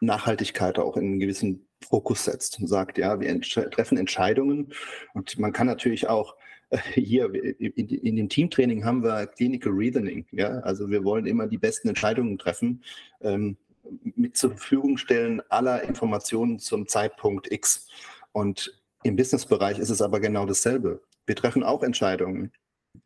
[0.00, 4.72] Nachhaltigkeit auch in einen gewissen Fokus setzt und sagt, ja, wir entsch treffen Entscheidungen
[5.14, 6.36] und man kann natürlich auch
[6.70, 11.46] äh, hier in, in, dem Teamtraining haben wir Clinical Reasoning, ja, also wir wollen immer
[11.46, 12.82] die besten Entscheidungen treffen,
[13.20, 13.56] ähm,
[14.02, 17.88] mit zur Verfügung stellen aller Informationen zum Zeitpunkt X
[18.32, 21.00] und im Businessbereich ist es aber genau dasselbe.
[21.26, 22.52] Wir treffen auch Entscheidungen,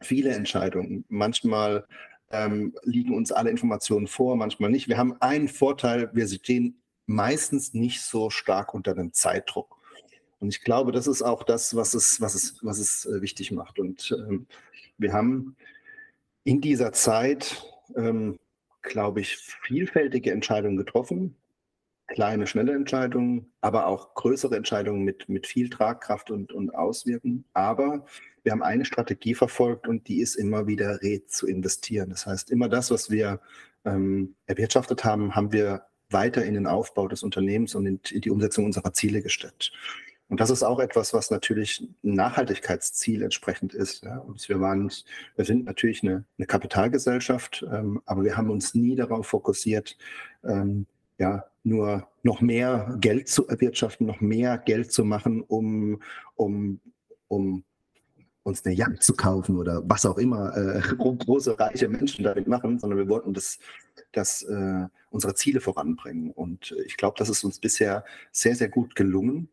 [0.01, 1.05] viele Entscheidungen.
[1.09, 1.87] Manchmal
[2.31, 4.89] ähm, liegen uns alle Informationen vor, manchmal nicht.
[4.89, 9.77] Wir haben einen Vorteil, wir stehen meistens nicht so stark unter einem Zeitdruck.
[10.39, 13.53] Und ich glaube, das ist auch das, was es, was es, was es äh, wichtig
[13.53, 13.79] macht.
[13.79, 14.47] Und ähm,
[14.97, 15.57] wir haben
[16.45, 17.63] in dieser Zeit,
[17.97, 18.39] ähm,
[18.83, 21.37] glaube ich, vielfältige Entscheidungen getroffen.
[22.07, 27.45] Kleine, schnelle Entscheidungen, aber auch größere Entscheidungen mit, mit viel Tragkraft und, und Auswirkungen.
[27.53, 28.07] Aber
[28.43, 32.11] wir haben eine Strategie verfolgt und die ist immer wieder re zu investieren.
[32.11, 33.41] Das heißt, immer das, was wir
[33.85, 38.65] ähm, erwirtschaftet haben, haben wir weiter in den Aufbau des Unternehmens und in die Umsetzung
[38.65, 39.73] unserer Ziele gesteckt.
[40.29, 44.05] Und das ist auch etwas, was natürlich ein Nachhaltigkeitsziel entsprechend ist.
[44.05, 44.19] Ja.
[44.19, 44.91] Und wir, waren,
[45.35, 49.99] wir sind natürlich eine, eine Kapitalgesellschaft, ähm, aber wir haben uns nie darauf fokussiert,
[50.45, 50.87] ähm,
[51.19, 56.01] ja, nur noch mehr Geld zu erwirtschaften, noch mehr Geld zu machen, um,
[56.37, 56.81] um,
[57.27, 57.65] um
[58.43, 62.79] uns eine Yacht zu kaufen oder was auch immer äh, große, reiche Menschen damit machen,
[62.79, 63.59] sondern wir wollten das,
[64.13, 66.31] das, äh, unsere Ziele voranbringen.
[66.31, 69.49] Und ich glaube, das ist uns bisher sehr, sehr gut gelungen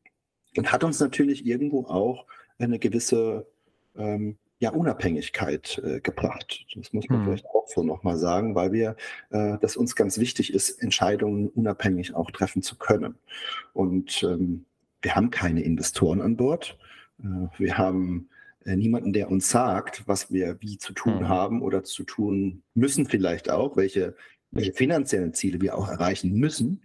[0.55, 2.25] und hat uns natürlich irgendwo auch
[2.59, 3.47] eine gewisse
[3.95, 6.65] ähm, ja, Unabhängigkeit äh, gebracht.
[6.75, 7.25] Das muss man hm.
[7.25, 8.95] vielleicht auch so nochmal sagen, weil wir,
[9.29, 13.15] äh, dass uns ganz wichtig ist, Entscheidungen unabhängig auch treffen zu können.
[13.73, 14.65] Und ähm,
[15.01, 16.77] wir haben keine Investoren an Bord.
[17.19, 18.36] Äh, wir haben äh,
[18.75, 21.29] niemanden, der uns sagt, was wir wie zu tun mhm.
[21.29, 24.15] haben oder zu tun müssen, vielleicht auch, welche,
[24.51, 26.83] welche finanziellen Ziele wir auch erreichen müssen.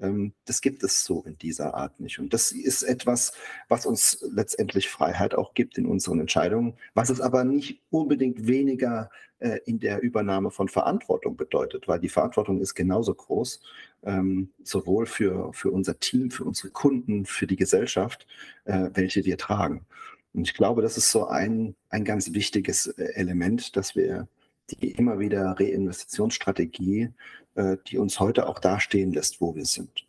[0.00, 2.18] Ähm, das gibt es so in dieser Art nicht.
[2.18, 3.32] Und das ist etwas,
[3.68, 9.10] was uns letztendlich Freiheit auch gibt in unseren Entscheidungen, was es aber nicht unbedingt weniger
[9.38, 13.60] äh, in der Übernahme von Verantwortung bedeutet, weil die Verantwortung ist genauso groß,
[14.04, 18.26] ähm, sowohl für, für unser Team, für unsere Kunden, für die Gesellschaft,
[18.64, 19.86] äh, welche wir tragen.
[20.34, 24.28] Und ich glaube, das ist so ein, ein ganz wichtiges äh, Element, dass wir
[24.70, 27.10] die immer wieder Reinvestitionsstrategie,
[27.54, 30.06] äh, die uns heute auch dastehen lässt, wo wir sind.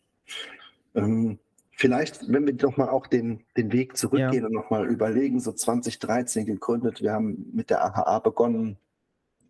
[0.95, 1.39] Ähm,
[1.71, 4.45] vielleicht, wenn wir doch mal auch den, den Weg zurückgehen ja.
[4.45, 8.77] und nochmal überlegen, so 2013 gegründet, wir haben mit der AHA begonnen,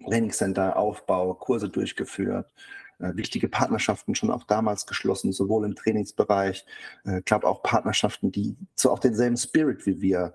[0.05, 2.51] Trainingscenter, Aufbau, Kurse durchgeführt,
[2.99, 6.65] äh, wichtige Partnerschaften schon auch damals geschlossen, sowohl im Trainingsbereich,
[7.03, 10.33] ich äh, glaube auch Partnerschaften, die so auch denselben Spirit wie wir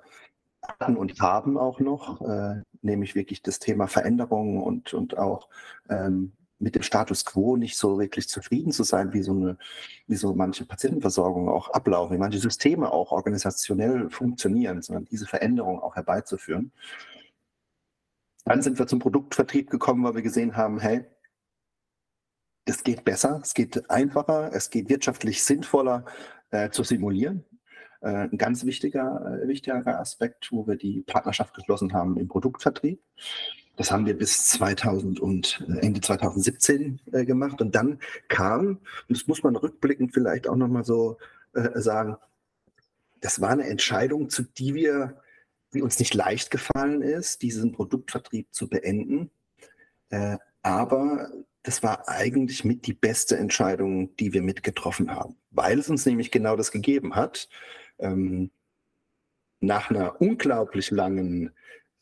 [0.63, 5.49] hatten und haben auch noch, äh, nämlich wirklich das Thema Veränderungen und, und auch
[5.89, 9.59] ähm, mit dem Status quo nicht so wirklich zufrieden zu sein, wie so, eine,
[10.07, 15.81] wie so manche Patientenversorgung auch ablaufen, wie manche Systeme auch organisationell funktionieren, sondern diese Veränderung
[15.81, 16.73] auch herbeizuführen.
[18.45, 21.05] Dann sind wir zum Produktvertrieb gekommen, weil wir gesehen haben, hey,
[22.65, 26.05] es geht besser, es geht einfacher, es geht wirtschaftlich sinnvoller
[26.51, 27.45] äh, zu simulieren.
[28.01, 33.01] Äh, ein ganz wichtiger, äh, wichtiger Aspekt, wo wir die Partnerschaft geschlossen haben im Produktvertrieb.
[33.77, 37.61] Das haben wir bis 2000 und äh, Ende 2017 gemacht.
[37.61, 41.19] Und dann kam, und das muss man rückblickend vielleicht auch nochmal so
[41.75, 42.19] sagen,
[43.21, 45.17] das war eine Entscheidung, zu die wir,
[45.73, 49.31] die uns nicht leicht gefallen ist, diesen Produktvertrieb zu beenden.
[50.63, 51.31] aber
[51.63, 56.31] das war eigentlich mit die beste Entscheidung, die wir mitgetroffen haben, weil es uns nämlich
[56.31, 57.49] genau das gegeben hat
[57.99, 58.51] ähm,
[59.61, 61.51] nach einer unglaublich langen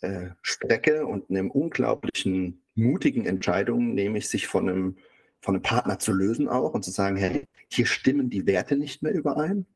[0.00, 4.96] äh, Strecke und einem unglaublichen mutigen Entscheidung, nämlich sich von einem,
[5.40, 9.02] von einem Partner zu lösen auch und zu sagen, hey, hier stimmen die Werte nicht
[9.02, 9.66] mehr überein.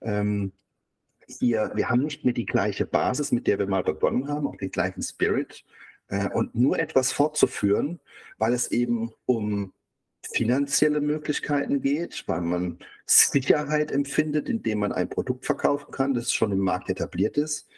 [0.00, 0.52] Ähm,
[1.26, 4.56] hier, wir haben nicht mehr die gleiche Basis, mit der wir mal begonnen haben, auch
[4.56, 5.64] den gleichen Spirit.
[6.08, 8.00] Äh, und nur etwas fortzuführen,
[8.38, 9.72] weil es eben um
[10.22, 16.52] finanzielle Möglichkeiten geht, weil man Sicherheit empfindet, indem man ein Produkt verkaufen kann, das schon
[16.52, 17.68] im Markt etabliert ist.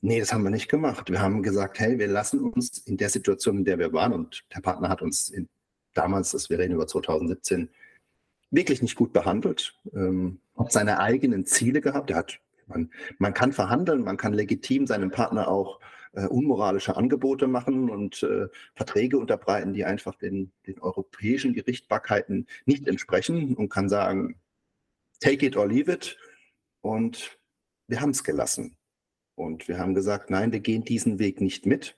[0.00, 1.10] Nee, das haben wir nicht gemacht.
[1.10, 4.44] Wir haben gesagt, hey, wir lassen uns in der Situation, in der wir waren, und
[4.54, 5.48] der Partner hat uns in,
[5.94, 7.68] damals, das wir reden über 2017,
[8.50, 12.10] wirklich nicht gut behandelt, ähm, hat seine eigenen Ziele gehabt.
[12.10, 15.80] Er hat, man, man kann verhandeln, man kann legitim seinem Partner auch
[16.12, 22.86] äh, unmoralische Angebote machen und äh, Verträge unterbreiten, die einfach den, den europäischen Gerichtbarkeiten nicht
[22.88, 24.40] entsprechen und kann sagen,
[25.20, 26.16] take it or leave it.
[26.80, 27.38] Und
[27.86, 28.76] wir haben es gelassen.
[29.34, 31.96] Und wir haben gesagt, nein, wir gehen diesen Weg nicht mit.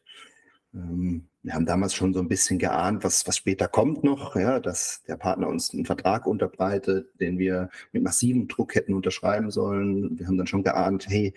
[0.74, 4.60] Ähm, wir haben damals schon so ein bisschen geahnt, was, was später kommt noch, ja,
[4.60, 10.18] dass der Partner uns einen Vertrag unterbreitet, den wir mit massivem Druck hätten unterschreiben sollen.
[10.18, 11.32] Wir haben dann schon geahnt, hey,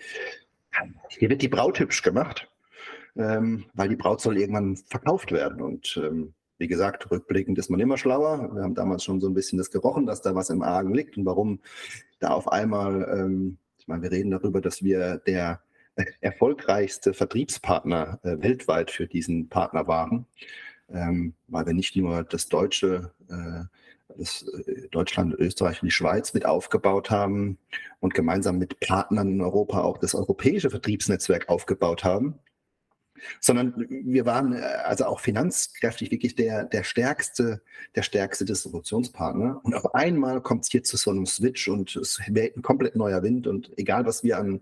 [1.08, 2.50] hier wird die Braut hübsch gemacht,
[3.16, 5.60] ähm, weil die Braut soll irgendwann verkauft werden.
[5.62, 8.54] Und ähm, wie gesagt, rückblickend ist man immer schlauer.
[8.54, 11.16] Wir haben damals schon so ein bisschen das gerochen, dass da was im Argen liegt
[11.16, 11.60] und warum
[12.20, 15.60] da auf einmal, ähm, ich meine, wir reden darüber, dass wir der
[16.20, 20.26] erfolgreichste Vertriebspartner äh, weltweit für diesen Partner waren,
[20.92, 23.64] ähm, weil wir nicht nur das deutsche, äh,
[24.16, 27.58] das äh, Deutschland, Österreich und die Schweiz mit aufgebaut haben
[28.00, 32.38] und gemeinsam mit Partnern in Europa auch das europäische Vertriebsnetzwerk aufgebaut haben,
[33.40, 37.62] sondern wir waren äh, also auch finanzkräftig wirklich der, der stärkste,
[37.94, 39.60] der stärkste Distributionspartner.
[39.62, 42.96] Und auf einmal kommt es hier zu so einem Switch und es wählt ein komplett
[42.96, 44.60] neuer Wind und egal was wir an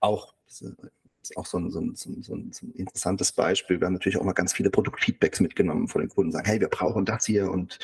[0.00, 0.34] auch
[1.30, 3.80] ist auch so ein, so, ein, so, ein, so ein, interessantes Beispiel.
[3.80, 6.68] Wir haben natürlich auch mal ganz viele Produktfeedbacks mitgenommen von den Kunden, sagen, hey, wir
[6.68, 7.50] brauchen das hier.
[7.50, 7.78] Und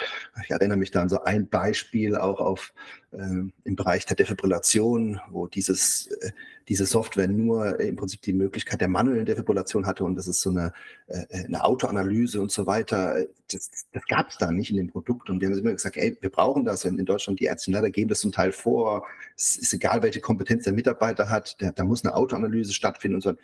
[0.45, 2.73] ich erinnere mich da an so ein Beispiel auch auf
[3.13, 3.19] äh,
[3.65, 6.33] im Bereich der Defibrillation, wo dieses, äh,
[6.71, 10.51] diese Software nur im Prinzip die Möglichkeit der manuellen Defibrillation hatte und das ist so
[10.51, 10.73] eine,
[11.09, 13.27] äh, eine Autoanalyse und so weiter.
[13.51, 15.29] Das, das gab es da nicht in dem Produkt.
[15.29, 16.85] Und wir haben immer gesagt, ey, wir brauchen das.
[16.85, 19.05] In, Deutschland, die Ärzte leider geben das zum Teil vor.
[19.37, 23.35] Es ist egal, welche Kompetenz der Mitarbeiter hat, da muss eine Autoanalyse stattfinden und so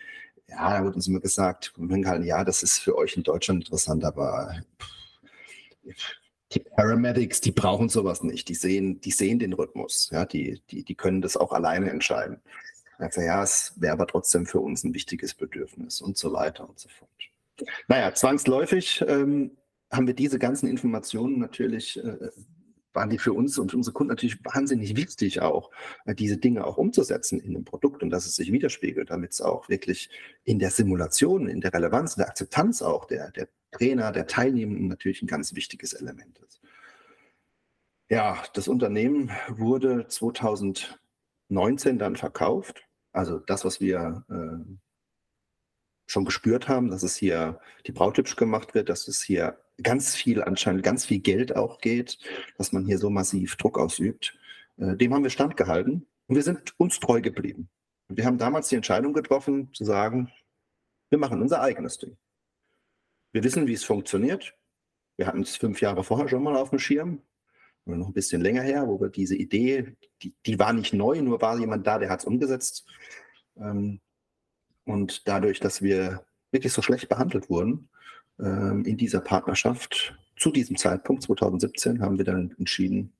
[0.48, 1.72] ja, da wurde uns immer gesagt,
[2.22, 4.54] ja, das ist für euch in Deutschland interessant, aber
[6.52, 8.48] die Paramedics, die brauchen sowas nicht.
[8.48, 10.10] Die sehen, die sehen den Rhythmus.
[10.12, 12.40] Ja, die, die, die können das auch alleine entscheiden.
[12.98, 16.78] Also, ja, es wäre aber trotzdem für uns ein wichtiges Bedürfnis und so weiter und
[16.78, 17.10] so fort.
[17.88, 19.52] Naja, zwangsläufig ähm,
[19.90, 22.30] haben wir diese ganzen Informationen natürlich äh,
[22.96, 25.70] waren die für uns und unsere Kunden natürlich wahnsinnig wichtig, auch
[26.06, 29.40] äh, diese Dinge auch umzusetzen in dem Produkt und dass es sich widerspiegelt, damit es
[29.40, 30.10] auch wirklich
[30.42, 34.88] in der Simulation, in der Relevanz, in der Akzeptanz auch der, der Trainer, der Teilnehmenden
[34.88, 36.60] natürlich ein ganz wichtiges Element ist.
[38.08, 42.85] Ja, das Unternehmen wurde 2019 dann verkauft.
[43.16, 44.76] Also das, was wir äh,
[46.06, 50.14] schon gespürt haben, dass es hier die Braut hübsch gemacht wird, dass es hier ganz
[50.14, 52.18] viel anscheinend, ganz viel Geld auch geht,
[52.58, 54.36] dass man hier so massiv Druck ausübt.
[54.76, 57.70] Äh, dem haben wir standgehalten und wir sind uns treu geblieben.
[58.08, 60.30] Wir haben damals die Entscheidung getroffen, zu sagen,
[61.08, 62.18] wir machen unser eigenes Ding.
[63.32, 64.54] Wir wissen, wie es funktioniert.
[65.16, 67.22] Wir hatten es fünf Jahre vorher schon mal auf dem Schirm,
[67.94, 71.40] noch ein bisschen länger her, wo wir diese Idee, die, die war nicht neu, nur
[71.40, 72.84] war jemand da, der hat es umgesetzt.
[73.56, 74.00] Ähm,
[74.84, 77.88] und dadurch, dass wir wirklich so schlecht behandelt wurden
[78.40, 83.12] ähm, in dieser Partnerschaft, zu diesem Zeitpunkt, 2017, haben wir dann entschieden,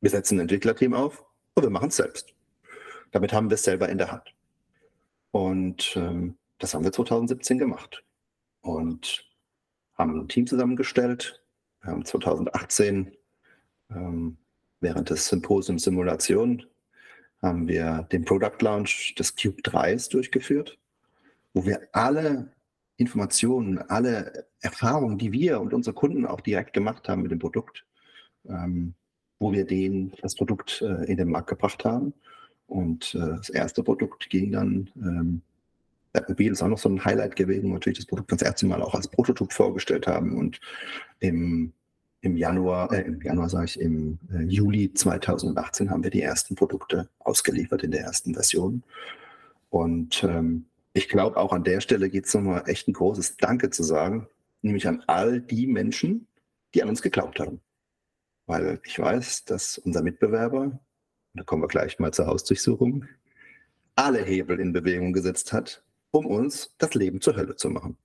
[0.00, 1.24] wir setzen ein Entwicklerteam auf
[1.54, 2.34] und wir machen es selbst.
[3.10, 4.34] Damit haben wir es selber in der Hand.
[5.30, 8.04] Und ähm, das haben wir 2017 gemacht.
[8.60, 9.24] Und
[9.96, 11.42] haben ein Team zusammengestellt.
[11.80, 13.16] Wir haben 2018
[13.90, 14.36] ähm,
[14.80, 16.64] während des Symposiums Simulation
[17.42, 20.78] haben wir den Product Launch des Cube 3s durchgeführt,
[21.54, 22.52] wo wir alle
[22.96, 27.84] Informationen, alle Erfahrungen, die wir und unsere Kunden auch direkt gemacht haben mit dem Produkt,
[28.48, 28.94] ähm,
[29.38, 32.12] wo wir den, das Produkt äh, in den Markt gebracht haben.
[32.66, 35.42] Und äh, das erste Produkt ging dann, ähm,
[36.26, 38.82] Mobil ist auch noch so ein Highlight gewesen, wo natürlich das Produkt das erste Mal
[38.82, 40.60] auch als Prototyp vorgestellt haben und
[41.20, 41.72] im
[42.28, 46.54] im Januar, äh, im Januar sage ich, im äh, Juli 2018 haben wir die ersten
[46.54, 48.82] Produkte ausgeliefert in der ersten Version.
[49.70, 53.70] Und ähm, ich glaube, auch an der Stelle geht es nochmal echt ein großes Danke
[53.70, 54.28] zu sagen,
[54.62, 56.26] nämlich an all die Menschen,
[56.74, 57.60] die an uns geglaubt haben.
[58.46, 60.78] Weil ich weiß, dass unser Mitbewerber,
[61.34, 63.04] da kommen wir gleich mal zur Hausdurchsuchung,
[63.96, 67.96] alle Hebel in Bewegung gesetzt hat, um uns das Leben zur Hölle zu machen.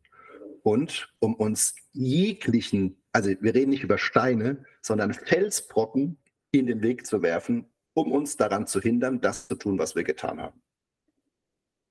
[0.64, 6.18] Und um uns jeglichen also wir reden nicht über Steine, sondern Felsbrocken
[6.52, 10.04] in den Weg zu werfen, um uns daran zu hindern, das zu tun, was wir
[10.04, 10.62] getan haben.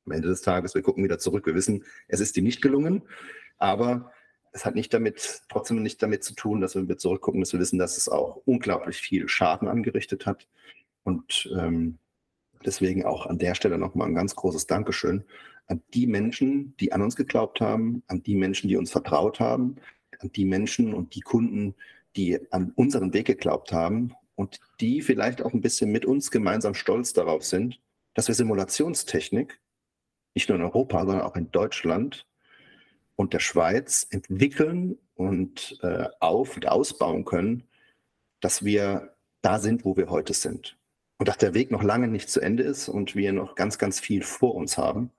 [0.04, 3.02] Am Ende des Tages, wir gucken wieder zurück, wir wissen, es ist ihm nicht gelungen,
[3.58, 4.12] aber
[4.50, 7.78] es hat nicht damit, trotzdem nicht damit zu tun, dass wir zurückgucken, dass wir wissen,
[7.78, 10.48] dass es auch unglaublich viel Schaden angerichtet hat.
[11.04, 11.98] Und ähm,
[12.64, 15.24] deswegen auch an der Stelle nochmal ein ganz großes Dankeschön
[15.68, 19.76] an die Menschen, die an uns geglaubt haben, an die Menschen, die uns vertraut haben,
[20.22, 21.74] die Menschen und die Kunden,
[22.16, 26.74] die an unseren Weg geglaubt haben und die vielleicht auch ein bisschen mit uns gemeinsam
[26.74, 27.80] stolz darauf sind,
[28.14, 29.60] dass wir Simulationstechnik
[30.34, 32.26] nicht nur in Europa, sondern auch in Deutschland
[33.16, 37.68] und der Schweiz entwickeln und äh, auf- und ausbauen können,
[38.40, 40.78] dass wir da sind, wo wir heute sind.
[41.18, 44.00] Und dass der Weg noch lange nicht zu Ende ist und wir noch ganz, ganz
[44.00, 45.12] viel vor uns haben.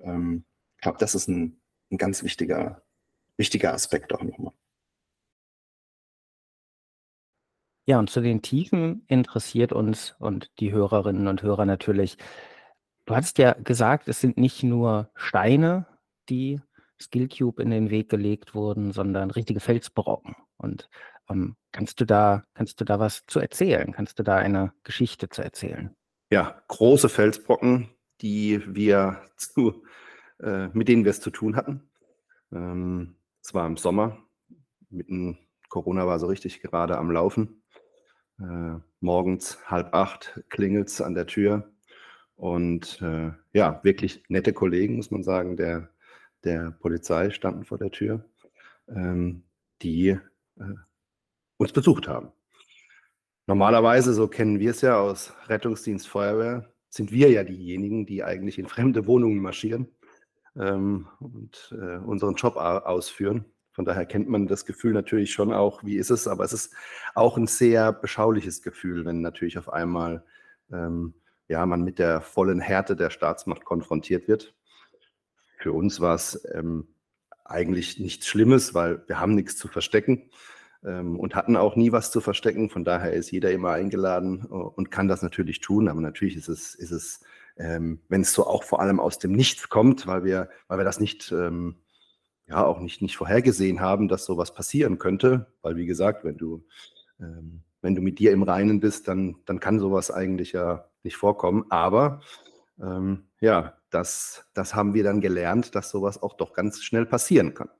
[0.00, 0.44] Ähm,
[0.76, 2.82] ich glaube, das ist ein, ein ganz wichtiger,
[3.36, 4.52] wichtiger Aspekt auch nochmal.
[7.86, 12.16] Ja, und zu den Tiefen interessiert uns und die Hörerinnen und Hörer natürlich.
[13.04, 15.86] Du hattest ja gesagt, es sind nicht nur Steine,
[16.30, 16.60] die
[17.00, 20.34] Skillcube in den Weg gelegt wurden, sondern richtige Felsbrocken.
[20.56, 20.88] Und
[21.28, 23.92] ähm, kannst du da, kannst du da was zu erzählen?
[23.92, 25.94] Kannst du da eine Geschichte zu erzählen?
[26.30, 27.90] Ja, große Felsbrocken,
[28.22, 29.84] die wir zu,
[30.40, 31.90] äh, mit denen wir es zu tun hatten.
[32.50, 34.16] Ähm, es war im Sommer,
[34.88, 35.38] mitten
[35.68, 37.62] Corona war so richtig gerade am Laufen.
[38.40, 41.70] Äh, morgens halb acht klingelt es an der Tür.
[42.36, 45.90] Und äh, ja, wirklich nette Kollegen, muss man sagen, der,
[46.42, 48.24] der Polizei standen vor der Tür,
[48.88, 49.44] ähm,
[49.82, 50.74] die äh,
[51.58, 52.32] uns besucht haben.
[53.46, 58.58] Normalerweise, so kennen wir es ja aus Rettungsdienst, Feuerwehr, sind wir ja diejenigen, die eigentlich
[58.58, 59.88] in fremde Wohnungen marschieren
[60.58, 63.44] ähm, und äh, unseren Job ausführen.
[63.72, 66.74] Von daher kennt man das Gefühl natürlich schon auch, wie ist es, aber es ist
[67.14, 70.24] auch ein sehr beschauliches Gefühl, wenn natürlich auf einmal
[70.72, 71.14] ähm,
[71.48, 74.54] ja, man mit der vollen Härte der Staatsmacht konfrontiert wird.
[75.58, 76.86] Für uns war es ähm,
[77.44, 80.30] eigentlich nichts Schlimmes, weil wir haben nichts zu verstecken
[80.84, 82.70] ähm, und hatten auch nie was zu verstecken.
[82.70, 85.88] Von daher ist jeder immer eingeladen äh, und kann das natürlich tun.
[85.88, 87.20] Aber natürlich ist es, ist es
[87.56, 90.84] ähm, wenn es so auch vor allem aus dem Nichts kommt, weil wir, weil wir
[90.84, 91.76] das nicht ähm,
[92.46, 95.52] ja auch nicht, nicht vorhergesehen haben, dass sowas passieren könnte.
[95.62, 96.64] Weil, wie gesagt, wenn du,
[97.20, 101.16] ähm, wenn du mit dir im Reinen bist, dann, dann kann sowas eigentlich ja nicht
[101.16, 101.64] vorkommen.
[101.70, 102.20] Aber
[102.80, 107.54] ähm, ja, das, das haben wir dann gelernt, dass sowas auch doch ganz schnell passieren
[107.54, 107.70] kann.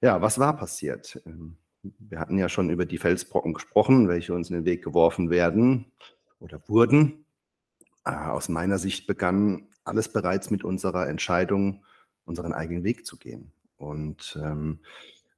[0.00, 1.22] Ja, was war passiert?
[1.26, 5.30] Ähm, wir hatten ja schon über die Felsbrocken gesprochen, welche uns in den Weg geworfen
[5.30, 5.92] werden
[6.38, 7.21] oder wurden.
[8.04, 11.84] Äh, aus meiner Sicht begann alles bereits mit unserer Entscheidung,
[12.24, 13.52] unseren eigenen Weg zu gehen.
[13.76, 14.80] Und ähm,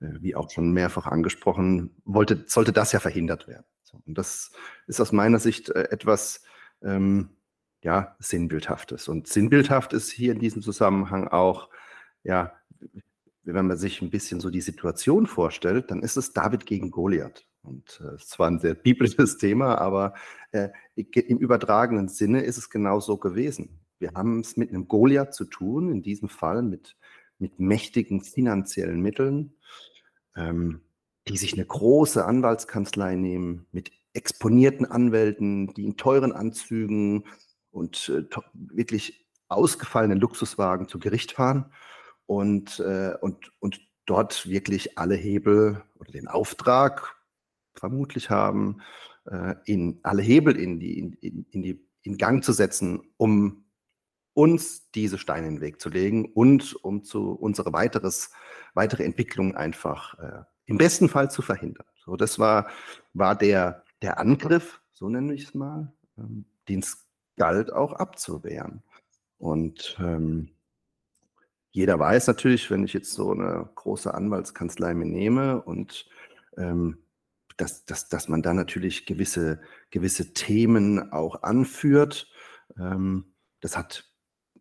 [0.00, 3.64] äh, wie auch schon mehrfach angesprochen, wollte, sollte das ja verhindert werden.
[4.06, 4.50] Und das
[4.86, 6.42] ist aus meiner Sicht äh, etwas
[6.82, 7.30] ähm,
[7.82, 9.08] ja, Sinnbildhaftes.
[9.08, 11.68] Und sinnbildhaft ist hier in diesem Zusammenhang auch,
[12.22, 12.52] ja,
[13.42, 17.46] wenn man sich ein bisschen so die Situation vorstellt, dann ist es David gegen Goliath.
[17.64, 20.14] Und äh, es äh, war ein sehr biblisches Thema, aber
[20.52, 23.80] äh, im übertragenen Sinne ist es genau so gewesen.
[23.98, 26.96] Wir haben es mit einem Goliath zu tun, in diesem Fall mit
[27.38, 29.54] mit mächtigen finanziellen Mitteln,
[30.36, 30.80] ähm,
[31.28, 37.24] die sich eine große Anwaltskanzlei nehmen, mit exponierten Anwälten, die in teuren Anzügen
[37.70, 41.72] und äh, wirklich ausgefallenen Luxuswagen zu Gericht fahren
[42.26, 47.16] und, äh, und, und dort wirklich alle Hebel oder den Auftrag
[47.74, 48.80] vermutlich haben,
[49.26, 53.64] äh, in alle Hebel in, die, in, in, die, in Gang zu setzen, um
[54.34, 58.30] uns diese Steine in den Weg zu legen und um zu unsere weiteres,
[58.74, 61.86] weitere Entwicklung einfach äh, im besten Fall zu verhindern.
[62.04, 62.68] So, das war,
[63.12, 67.06] war der, der Angriff, so nenne ich es mal, ähm, den es
[67.36, 68.82] galt auch abzuwehren.
[69.38, 70.50] Und ähm,
[71.70, 76.08] jeder weiß natürlich, wenn ich jetzt so eine große Anwaltskanzlei mir nehme und
[76.56, 77.03] ähm,
[77.56, 82.28] dass, dass, dass man da natürlich gewisse, gewisse Themen auch anführt.
[82.78, 84.04] Ähm, das hat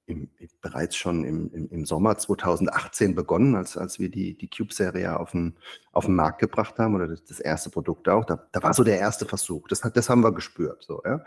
[0.06, 0.30] im,
[0.62, 5.58] bereits schon im, im, Sommer 2018 begonnen, als, als wir die, die Cube-Serie auf den,
[5.92, 8.26] auf den Markt gebracht haben oder das, das erste Produkt auch.
[8.26, 9.68] Da, da, war so der erste Versuch.
[9.68, 10.84] Das, das haben wir gespürt.
[10.84, 11.24] So, ja.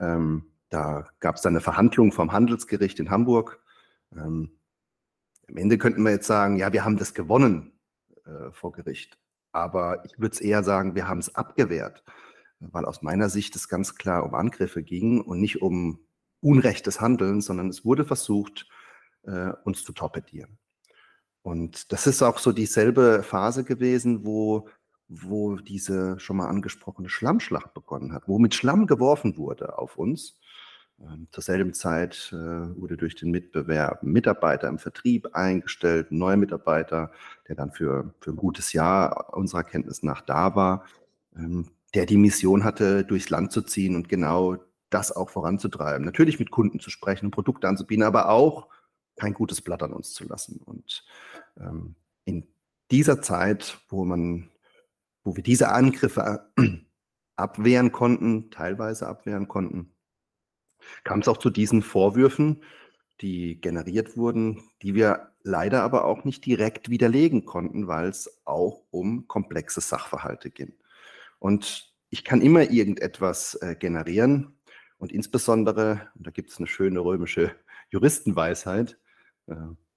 [0.00, 3.62] Ähm, da gab es dann eine Verhandlung vom Handelsgericht in Hamburg.
[4.12, 4.50] Ähm,
[5.48, 7.72] am Ende könnten wir jetzt sagen, ja, wir haben das gewonnen
[8.24, 9.16] äh, vor Gericht.
[9.56, 12.04] Aber ich würde es eher sagen, wir haben es abgewehrt,
[12.60, 16.00] weil aus meiner Sicht es ganz klar um Angriffe ging und nicht um
[16.42, 18.68] unrechtes Handeln, sondern es wurde versucht,
[19.22, 20.58] äh, uns zu torpedieren.
[21.40, 24.68] Und das ist auch so dieselbe Phase gewesen, wo,
[25.08, 30.38] wo diese schon mal angesprochene Schlammschlacht begonnen hat, wo mit Schlamm geworfen wurde auf uns.
[31.00, 36.36] Ähm, zur selben Zeit äh, wurde durch den Mitbewerb Mitarbeiter im Vertrieb eingestellt, ein neuer
[36.36, 37.10] Mitarbeiter,
[37.48, 40.86] der dann für, für ein gutes Jahr unserer Kenntnis nach da war,
[41.36, 44.56] ähm, der die Mission hatte, durchs Land zu ziehen und genau
[44.88, 46.04] das auch voranzutreiben.
[46.04, 48.68] Natürlich mit Kunden zu sprechen, Produkte anzubieten, aber auch
[49.16, 50.60] kein gutes Blatt an uns zu lassen.
[50.64, 51.04] Und
[51.58, 51.94] ähm,
[52.24, 52.46] in
[52.90, 54.50] dieser Zeit, wo man,
[55.24, 56.50] wo wir diese Angriffe
[57.36, 59.92] abwehren konnten, teilweise abwehren konnten,
[61.04, 62.62] kam es auch zu diesen Vorwürfen,
[63.20, 68.82] die generiert wurden, die wir leider aber auch nicht direkt widerlegen konnten, weil es auch
[68.90, 70.74] um komplexe Sachverhalte ging.
[71.38, 74.58] Und ich kann immer irgendetwas äh, generieren
[74.98, 77.54] und insbesondere, und da gibt es eine schöne römische
[77.90, 78.98] Juristenweisheit,
[79.46, 79.54] äh,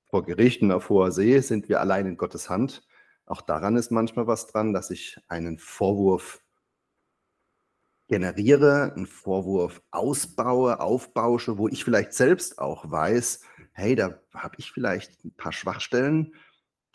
[0.10, 2.84] vor Gerichten auf hoher See sind wir allein in Gottes Hand.
[3.28, 6.42] Auch daran ist manchmal was dran, dass ich einen Vorwurf
[8.10, 13.42] generiere, einen Vorwurf ausbaue, aufbausche, wo ich vielleicht selbst auch weiß,
[13.72, 16.34] hey, da habe ich vielleicht ein paar Schwachstellen,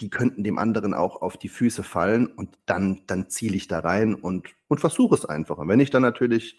[0.00, 3.78] die könnten dem anderen auch auf die Füße fallen und dann, dann ziele ich da
[3.78, 5.56] rein und, und versuche es einfach.
[5.56, 6.58] Und wenn ich dann natürlich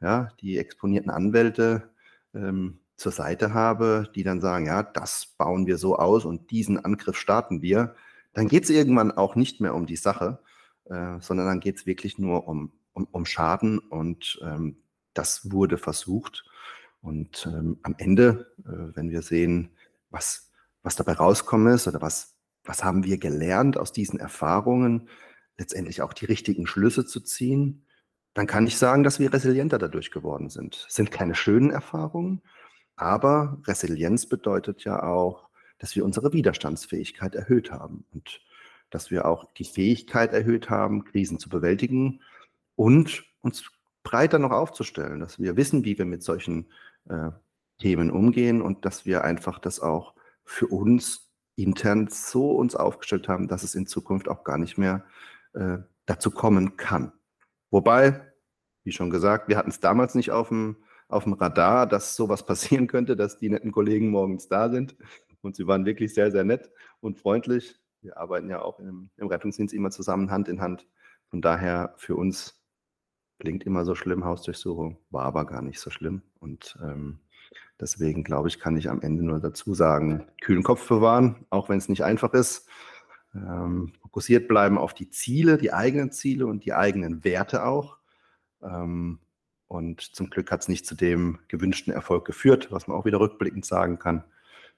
[0.00, 1.90] ja, die exponierten Anwälte
[2.34, 6.84] ähm, zur Seite habe, die dann sagen, ja, das bauen wir so aus und diesen
[6.84, 7.96] Angriff starten wir,
[8.32, 10.38] dann geht es irgendwann auch nicht mehr um die Sache,
[10.84, 14.76] äh, sondern dann geht es wirklich nur um um, um Schaden und ähm,
[15.14, 16.44] das wurde versucht.
[17.00, 19.70] Und ähm, am Ende, äh, wenn wir sehen,
[20.10, 20.50] was,
[20.82, 22.34] was dabei rauskommen ist oder was,
[22.64, 25.08] was haben wir gelernt aus diesen Erfahrungen,
[25.56, 27.86] letztendlich auch die richtigen Schlüsse zu ziehen,
[28.34, 30.86] dann kann ich sagen, dass wir resilienter dadurch geworden sind.
[30.88, 32.42] Es sind keine schönen Erfahrungen,
[32.96, 38.40] aber Resilienz bedeutet ja auch, dass wir unsere Widerstandsfähigkeit erhöht haben und
[38.90, 42.20] dass wir auch die Fähigkeit erhöht haben, Krisen zu bewältigen
[42.78, 43.64] und uns
[44.04, 46.70] breiter noch aufzustellen, dass wir wissen, wie wir mit solchen
[47.08, 47.30] äh,
[47.78, 50.14] Themen umgehen und dass wir einfach das auch
[50.44, 55.04] für uns intern so uns aufgestellt haben, dass es in Zukunft auch gar nicht mehr
[55.54, 57.12] äh, dazu kommen kann.
[57.72, 58.32] Wobei,
[58.84, 60.76] wie schon gesagt, wir hatten es damals nicht auf dem,
[61.08, 64.96] auf dem Radar, dass sowas passieren könnte, dass die netten Kollegen morgens da sind.
[65.40, 66.70] Und sie waren wirklich sehr, sehr nett
[67.00, 67.80] und freundlich.
[68.02, 70.86] Wir arbeiten ja auch im, im Rettungsdienst immer zusammen, Hand in Hand.
[71.28, 72.57] Von daher für uns
[73.38, 76.22] Klingt immer so schlimm, Hausdurchsuchung, war aber gar nicht so schlimm.
[76.40, 77.20] Und ähm,
[77.80, 81.78] deswegen glaube ich, kann ich am Ende nur dazu sagen, kühlen Kopf bewahren, auch wenn
[81.78, 82.68] es nicht einfach ist.
[83.34, 87.98] Ähm, fokussiert bleiben auf die Ziele, die eigenen Ziele und die eigenen Werte auch.
[88.62, 89.20] Ähm,
[89.68, 93.20] und zum Glück hat es nicht zu dem gewünschten Erfolg geführt, was man auch wieder
[93.20, 94.24] rückblickend sagen kann.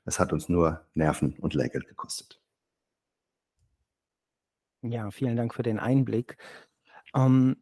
[0.05, 2.41] Es hat uns nur Nerven und Lehrgeld gekostet.
[4.83, 6.39] Ja, vielen Dank für den Einblick.
[7.15, 7.57] Ähm,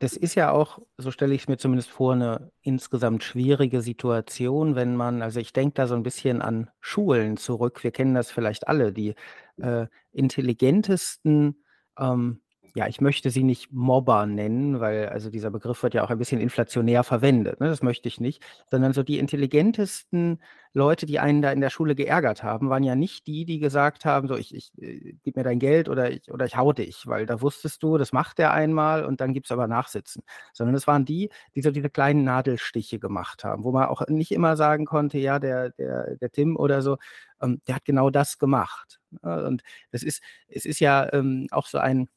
[0.00, 4.74] das ist ja auch, so stelle ich es mir zumindest vor, eine insgesamt schwierige Situation,
[4.74, 7.84] wenn man, also ich denke da so ein bisschen an Schulen zurück.
[7.84, 9.14] Wir kennen das vielleicht alle, die
[9.58, 11.62] äh, intelligentesten
[11.98, 12.40] ähm,
[12.74, 16.18] ja, ich möchte sie nicht Mobber nennen, weil also dieser Begriff wird ja auch ein
[16.18, 17.68] bisschen inflationär verwendet, ne?
[17.68, 20.40] Das möchte ich nicht, sondern so die intelligentesten
[20.72, 24.04] Leute, die einen da in der Schule geärgert haben, waren ja nicht die, die gesagt
[24.04, 27.06] haben, so ich, ich äh, gib mir dein Geld oder ich oder ich hau dich,
[27.06, 30.22] weil da wusstest du, das macht der einmal und dann gibt es aber Nachsitzen.
[30.52, 34.30] Sondern es waren die, die so diese kleinen Nadelstiche gemacht haben, wo man auch nicht
[34.32, 36.98] immer sagen konnte, ja, der, der, der Tim oder so,
[37.42, 39.00] ähm, der hat genau das gemacht.
[39.22, 39.44] Ne?
[39.44, 42.08] Und das ist, es ist ja ähm, auch so ein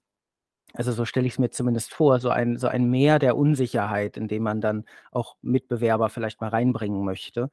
[0.74, 4.17] also so stelle ich es mir zumindest vor, so ein so ein Meer der Unsicherheit,
[4.17, 7.49] in dem man dann auch Mitbewerber vielleicht mal reinbringen möchte.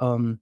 [0.00, 0.40] Ähm,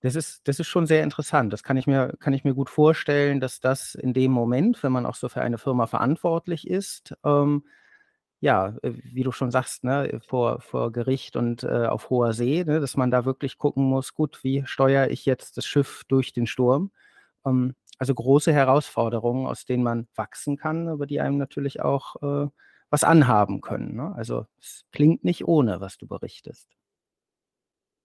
[0.00, 1.52] das ist das ist schon sehr interessant.
[1.52, 4.92] Das kann ich mir kann ich mir gut vorstellen, dass das in dem Moment, wenn
[4.92, 7.64] man auch so für eine Firma verantwortlich ist, ähm,
[8.40, 12.64] ja, äh, wie du schon sagst, ne, vor vor Gericht und, äh, auf hoher See,
[12.64, 16.32] ne, dass man da wirklich gucken muss: „Gut, wie steuere ich jetzt das Schiff durch
[16.32, 16.90] den Sturm?“
[17.46, 22.48] Ähm, also große Herausforderungen, aus denen man wachsen kann, aber die einem natürlich auch äh,
[22.90, 23.96] was anhaben können.
[23.96, 24.14] Ne?
[24.16, 26.68] Also es klingt nicht ohne, was du berichtest.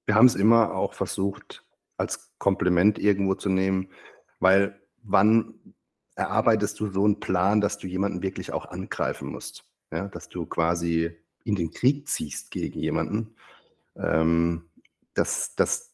[0.05, 1.63] Wir haben es immer auch versucht,
[1.97, 3.89] als Kompliment irgendwo zu nehmen,
[4.39, 5.75] weil wann
[6.15, 9.65] erarbeitest du so einen Plan, dass du jemanden wirklich auch angreifen musst?
[9.91, 13.35] Ja, dass du quasi in den Krieg ziehst gegen jemanden.
[13.95, 14.69] Ähm,
[15.13, 15.93] das, das,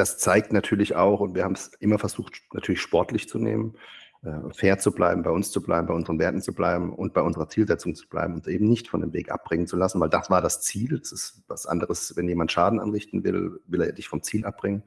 [0.00, 3.76] das zeigt natürlich auch, und wir haben es immer versucht, natürlich sportlich zu nehmen,
[4.22, 7.20] äh, fair zu bleiben, bei uns zu bleiben, bei unseren Werten zu bleiben und bei
[7.20, 10.30] unserer Zielsetzung zu bleiben und eben nicht von dem Weg abbringen zu lassen, weil das
[10.30, 10.94] war das Ziel.
[10.94, 14.84] Es ist was anderes, wenn jemand Schaden anrichten will, will er dich vom Ziel abbringen.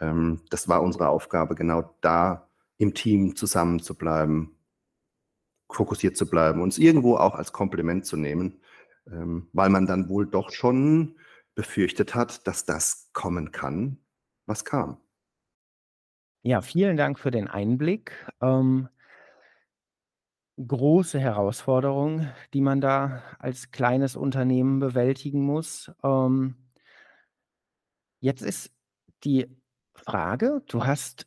[0.00, 4.54] Ähm, das war unsere Aufgabe, genau da im Team zusammen zu bleiben,
[5.70, 8.60] fokussiert zu bleiben, uns irgendwo auch als Kompliment zu nehmen,
[9.10, 11.16] ähm, weil man dann wohl doch schon
[11.54, 13.98] befürchtet hat, dass das kommen kann,
[14.46, 14.98] was kam.
[16.42, 18.12] Ja, vielen Dank für den Einblick.
[18.40, 18.88] Ähm,
[20.64, 25.90] große Herausforderung, die man da als kleines Unternehmen bewältigen muss.
[26.02, 26.56] Ähm,
[28.20, 28.72] jetzt ist
[29.24, 29.46] die
[29.94, 31.26] Frage, du hast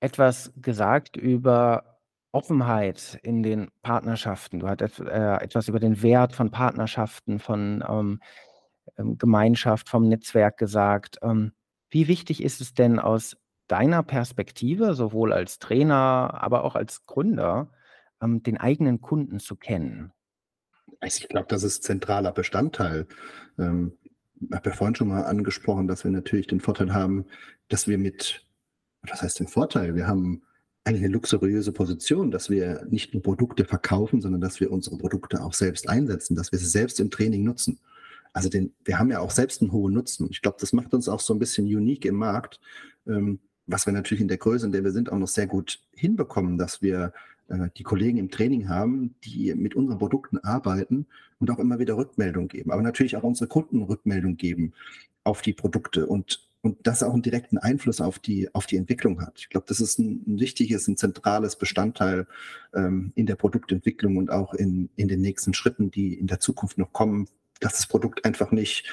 [0.00, 1.98] etwas gesagt über
[2.32, 4.58] Offenheit in den Partnerschaften.
[4.58, 8.20] Du hattest äh, etwas über den Wert von Partnerschaften, von ähm,
[8.98, 11.18] ähm, Gemeinschaft, vom Netzwerk gesagt.
[11.22, 11.52] Ähm,
[11.94, 13.36] wie wichtig ist es denn aus
[13.68, 17.70] deiner Perspektive, sowohl als Trainer, aber auch als Gründer,
[18.20, 20.12] ähm, den eigenen Kunden zu kennen?
[21.04, 23.06] Ich glaube, das ist zentraler Bestandteil.
[23.60, 23.92] Ähm,
[24.40, 27.26] ich habe ja vorhin schon mal angesprochen, dass wir natürlich den Vorteil haben,
[27.68, 28.44] dass wir mit,
[29.02, 29.94] was heißt den Vorteil?
[29.94, 30.42] Wir haben
[30.82, 35.40] eigentlich eine luxuriöse Position, dass wir nicht nur Produkte verkaufen, sondern dass wir unsere Produkte
[35.44, 37.78] auch selbst einsetzen, dass wir sie selbst im Training nutzen.
[38.34, 40.28] Also den, wir haben ja auch selbst einen hohen Nutzen.
[40.30, 42.60] Ich glaube, das macht uns auch so ein bisschen unique im Markt,
[43.06, 45.80] ähm, was wir natürlich in der Größe, in der wir sind, auch noch sehr gut
[45.94, 47.14] hinbekommen, dass wir
[47.48, 51.06] äh, die Kollegen im Training haben, die mit unseren Produkten arbeiten
[51.38, 54.74] und auch immer wieder Rückmeldung geben, aber natürlich auch unsere Kunden Rückmeldung geben
[55.22, 59.20] auf die Produkte und und das auch einen direkten Einfluss auf die, auf die Entwicklung
[59.20, 59.34] hat.
[59.36, 62.26] Ich glaube, das ist ein, ein wichtiges, ein zentrales Bestandteil
[62.72, 66.78] ähm, in der Produktentwicklung und auch in, in den nächsten Schritten, die in der Zukunft
[66.78, 67.28] noch kommen,
[67.60, 68.92] dass das Produkt einfach nicht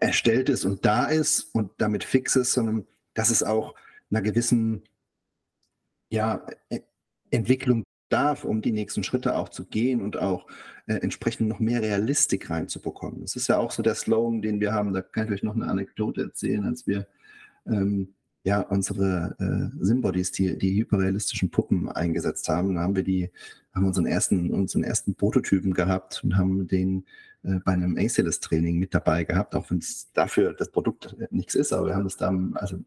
[0.00, 3.74] erstellt ist und da ist und damit fix ist, sondern dass es auch
[4.10, 4.84] einer gewissen
[6.10, 6.80] ja, e-,
[7.30, 10.46] Entwicklung darf, um die nächsten Schritte auch zu gehen und auch
[10.86, 13.20] äh, entsprechend noch mehr Realistik reinzubekommen.
[13.20, 14.94] Das ist ja auch so der Slogan, den wir haben.
[14.94, 17.06] Da kann ich euch noch eine Anekdote erzählen, als wir
[17.66, 22.76] ähm, ja unsere äh, Symbodies, die, die hyperrealistischen Puppen eingesetzt haben.
[22.76, 23.30] Da haben wir die,
[23.74, 27.04] haben unseren ersten, unseren ersten Prototypen gehabt und haben den
[27.42, 31.86] bei einem ACLS-Training mit dabei gehabt, auch wenn es dafür das Produkt nichts ist, aber
[31.88, 32.78] wir haben es also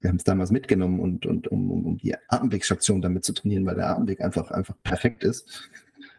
[0.00, 3.76] wir haben es damals mitgenommen und, und um, um, die Atemwegsstation damit zu trainieren, weil
[3.76, 5.70] der Atemweg einfach, einfach perfekt ist.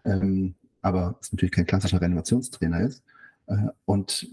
[0.05, 3.03] Ähm, aber es natürlich kein klassischer Reanimationstrainer ist.
[3.47, 4.27] Äh, und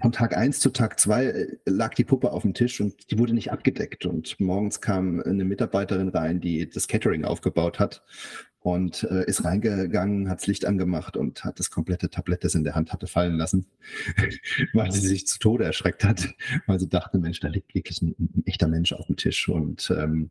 [0.00, 3.18] von Tag 1 zu Tag 2 äh, lag die Puppe auf dem Tisch und die
[3.18, 4.06] wurde nicht abgedeckt.
[4.06, 8.02] Und morgens kam eine Mitarbeiterin rein, die das Catering aufgebaut hat
[8.62, 12.64] und äh, ist reingegangen, hat das Licht angemacht und hat das komplette Tablett, das in
[12.64, 13.66] der Hand hatte, fallen lassen,
[14.72, 16.28] weil sie sich zu Tode erschreckt hat,
[16.66, 19.48] weil sie dachte, Mensch, da liegt wirklich ein, ein echter Mensch auf dem Tisch.
[19.48, 20.30] Und ähm,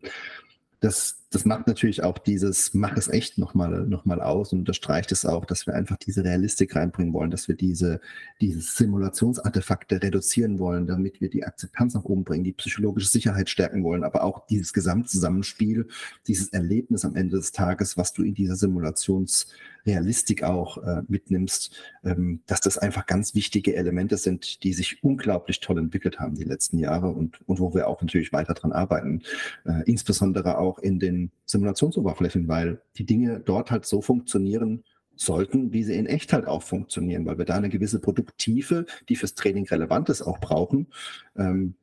[0.80, 5.14] das, das macht natürlich auch dieses Mach es echt nochmal noch mal aus und unterstreicht
[5.14, 8.02] es auch, dass wir einfach diese Realistik reinbringen wollen, dass wir diese,
[8.42, 13.86] diese Simulationsartefakte reduzieren wollen, damit wir die Akzeptanz nach oben bringen, die psychologische Sicherheit stärken
[13.86, 15.88] wollen, aber auch dieses Gesamtzusammenspiel,
[16.28, 21.74] dieses Erlebnis am Ende des Tages, was du in dieser Simulationsrealistik auch äh, mitnimmst,
[22.04, 26.44] ähm, dass das einfach ganz wichtige Elemente sind, die sich unglaublich toll entwickelt haben die
[26.44, 29.22] letzten Jahre und, und wo wir auch natürlich weiter dran arbeiten,
[29.64, 34.84] äh, insbesondere auch in den Simulationsoberflächen, weil die Dinge dort halt so funktionieren
[35.16, 39.16] sollten, wie sie in echt halt auch funktionieren, weil wir da eine gewisse Produkttiefe, die
[39.16, 40.88] fürs Training relevant ist, auch brauchen,
[41.36, 41.76] ähm,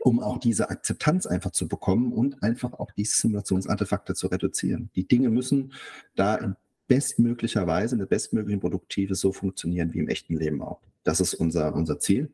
[0.00, 4.90] um auch diese Akzeptanz einfach zu bekommen und einfach auch diese Simulationsartefakte zu reduzieren.
[4.94, 5.72] Die Dinge müssen
[6.14, 6.54] da in
[6.86, 10.80] bestmöglicher Weise, in der bestmöglichen Produkttiefe so funktionieren wie im echten Leben auch.
[11.08, 12.30] Das ist unser, unser Ziel.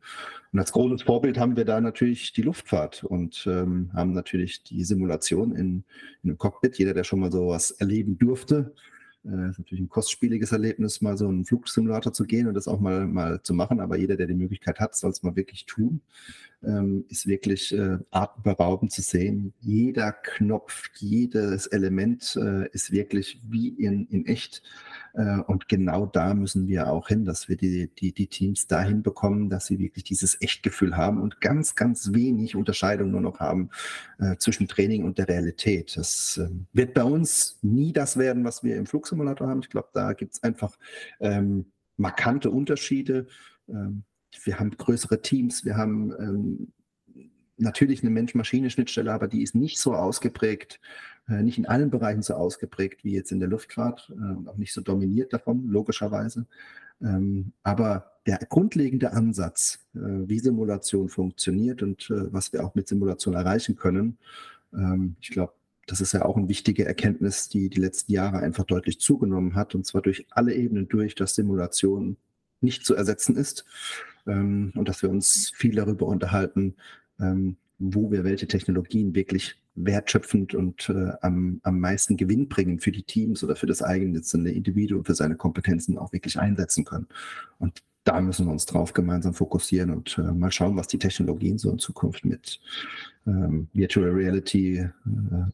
[0.51, 4.83] Und als großes Vorbild haben wir da natürlich die Luftfahrt und ähm, haben natürlich die
[4.83, 5.85] Simulation in,
[6.23, 6.77] in einem Cockpit.
[6.77, 8.73] Jeder, der schon mal sowas erleben durfte,
[9.23, 12.81] äh, ist natürlich ein kostspieliges Erlebnis, mal so einen Flugsimulator zu gehen und das auch
[12.81, 13.79] mal, mal zu machen.
[13.79, 16.01] Aber jeder, der die Möglichkeit hat, soll es mal wirklich tun.
[16.63, 19.53] Ähm, ist wirklich äh, atemberaubend zu sehen.
[19.59, 24.63] Jeder Knopf, jedes Element äh, ist wirklich wie in, in echt.
[25.13, 29.03] Äh, und genau da müssen wir auch hin, dass wir die, die, die Teams dahin
[29.03, 33.69] bekommen, dass sie wirklich dieses Echtgefühl haben und ganz, ganz wenig Unterscheidung nur noch haben
[34.39, 35.95] zwischen Training und der Realität.
[35.97, 39.61] Das äh, wird bei uns nie das werden, was wir im Flugsimulator haben.
[39.61, 40.77] Ich glaube, da gibt es einfach
[41.19, 41.65] ähm,
[41.97, 43.27] markante Unterschiede.
[43.67, 44.03] Ähm,
[44.43, 46.67] wir haben größere Teams, wir haben ähm,
[47.57, 50.79] natürlich eine Mensch-Maschine-Schnittstelle, aber die ist nicht so ausgeprägt,
[51.27, 54.73] äh, nicht in allen Bereichen so ausgeprägt wie jetzt in der Luftfahrt äh, auch nicht
[54.73, 56.45] so dominiert davon, logischerweise.
[57.01, 63.35] Ähm, aber der grundlegende Ansatz, äh, wie Simulation funktioniert und was wir auch mit Simulation
[63.35, 64.17] erreichen können,
[64.73, 65.53] ähm, ich glaube,
[65.87, 69.75] das ist ja auch eine wichtige Erkenntnis, die die letzten Jahre einfach deutlich zugenommen hat,
[69.75, 72.17] und zwar durch alle Ebenen durch, dass Simulation
[72.61, 73.65] nicht zu ersetzen ist
[74.27, 76.75] ähm, und dass wir uns viel darüber unterhalten,
[77.19, 82.91] ähm, wo wir welche Technologien wirklich wertschöpfend und äh, am, am meisten Gewinn bringen für
[82.91, 87.07] die Teams oder für das eigene Individuum, für seine Kompetenzen auch wirklich einsetzen können.
[87.59, 91.57] Und da müssen wir uns drauf gemeinsam fokussieren und äh, mal schauen, was die Technologien
[91.57, 92.61] so in Zukunft mit
[93.27, 94.89] ähm, Virtual Reality äh,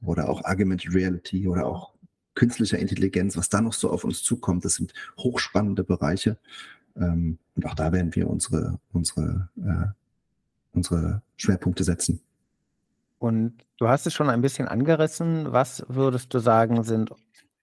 [0.05, 1.93] oder auch Augmented Reality oder auch
[2.35, 6.37] künstlicher Intelligenz, was da noch so auf uns zukommt, das sind hochspannende Bereiche.
[6.95, 9.87] Ähm, und auch da werden wir unsere, unsere, äh,
[10.73, 12.21] unsere Schwerpunkte setzen.
[13.19, 15.51] Und du hast es schon ein bisschen angerissen.
[15.51, 17.11] Was würdest du sagen, sind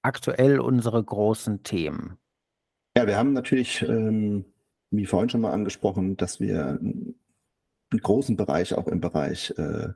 [0.03, 2.17] aktuell unsere großen Themen?
[2.97, 4.45] Ja, wir haben natürlich, ähm,
[4.91, 7.15] wie vorhin schon mal angesprochen, dass wir einen
[7.91, 9.89] großen Bereich auch im Bereich äh,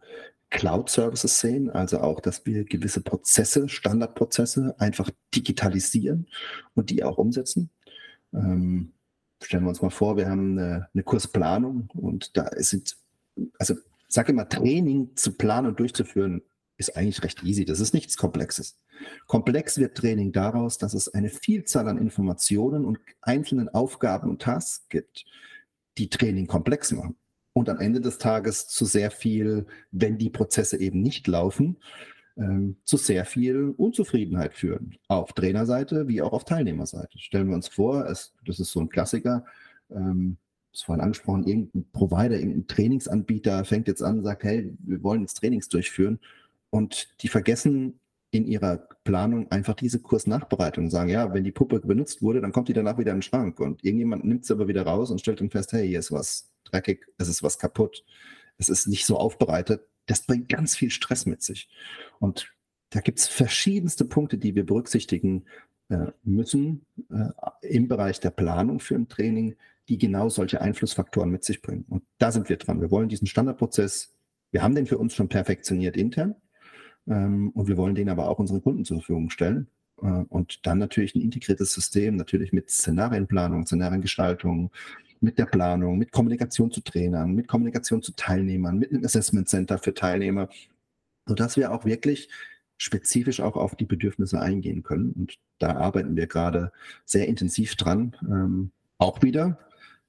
[0.51, 6.27] Cloud-Services sehen, also auch, dass wir gewisse Prozesse, Standardprozesse einfach digitalisieren
[6.75, 7.71] und die auch umsetzen.
[8.35, 8.93] Ähm,
[9.43, 12.97] stellen wir uns mal vor, wir haben eine, eine Kursplanung und da sind,
[13.59, 13.75] also
[14.09, 16.43] sage immer, Training zu planen und durchzuführen,
[16.77, 17.65] ist eigentlich recht easy.
[17.65, 18.79] Das ist nichts Komplexes.
[19.27, 24.87] Komplex wird Training daraus, dass es eine Vielzahl an Informationen und einzelnen Aufgaben und Tasks
[24.89, 25.25] gibt,
[25.99, 27.17] die Training komplex machen.
[27.53, 31.77] Und am Ende des Tages zu sehr viel, wenn die Prozesse eben nicht laufen,
[32.37, 34.97] ähm, zu sehr viel Unzufriedenheit führen.
[35.09, 37.19] Auf Trainerseite wie auch auf Teilnehmerseite.
[37.19, 39.45] Stellen wir uns vor, es, das ist so ein Klassiker,
[39.91, 40.37] ähm,
[40.73, 45.21] ist vorhin angesprochen, irgendein Provider, irgendein Trainingsanbieter fängt jetzt an und sagt, hey, wir wollen
[45.21, 46.19] jetzt Trainings durchführen.
[46.71, 52.23] Und die vergessen in ihrer Planung einfach diese Kursnachbereitung sagen, ja, wenn die Puppe benutzt
[52.23, 54.85] wurde, dann kommt die danach wieder in den Schrank und irgendjemand nimmt sie aber wieder
[54.85, 58.05] raus und stellt dann fest, hey, hier ist was dreckig, es ist was kaputt,
[58.57, 59.87] es ist nicht so aufbereitet.
[60.07, 61.69] Das bringt ganz viel Stress mit sich.
[62.19, 62.53] Und
[62.91, 65.45] da gibt es verschiedenste Punkte, die wir berücksichtigen
[65.89, 67.29] äh, müssen äh,
[67.63, 69.57] im Bereich der Planung für ein Training,
[69.89, 71.85] die genau solche Einflussfaktoren mit sich bringen.
[71.89, 72.81] Und da sind wir dran.
[72.81, 74.15] Wir wollen diesen Standardprozess,
[74.51, 76.35] wir haben den für uns schon perfektioniert intern
[77.07, 79.69] ähm, und wir wollen den aber auch unseren Kunden zur Verfügung stellen.
[80.03, 84.71] Äh, und dann natürlich ein integriertes System, natürlich mit Szenarienplanung, Szenariengestaltung,
[85.21, 89.79] mit der Planung, mit Kommunikation zu Trainern, mit Kommunikation zu Teilnehmern, mit einem Assessment Center
[89.79, 90.49] für Teilnehmer,
[91.27, 92.29] sodass wir auch wirklich
[92.77, 95.13] spezifisch auch auf die Bedürfnisse eingehen können.
[95.13, 96.73] Und da arbeiten wir gerade
[97.05, 98.17] sehr intensiv dran.
[98.23, 99.59] Ähm, auch wieder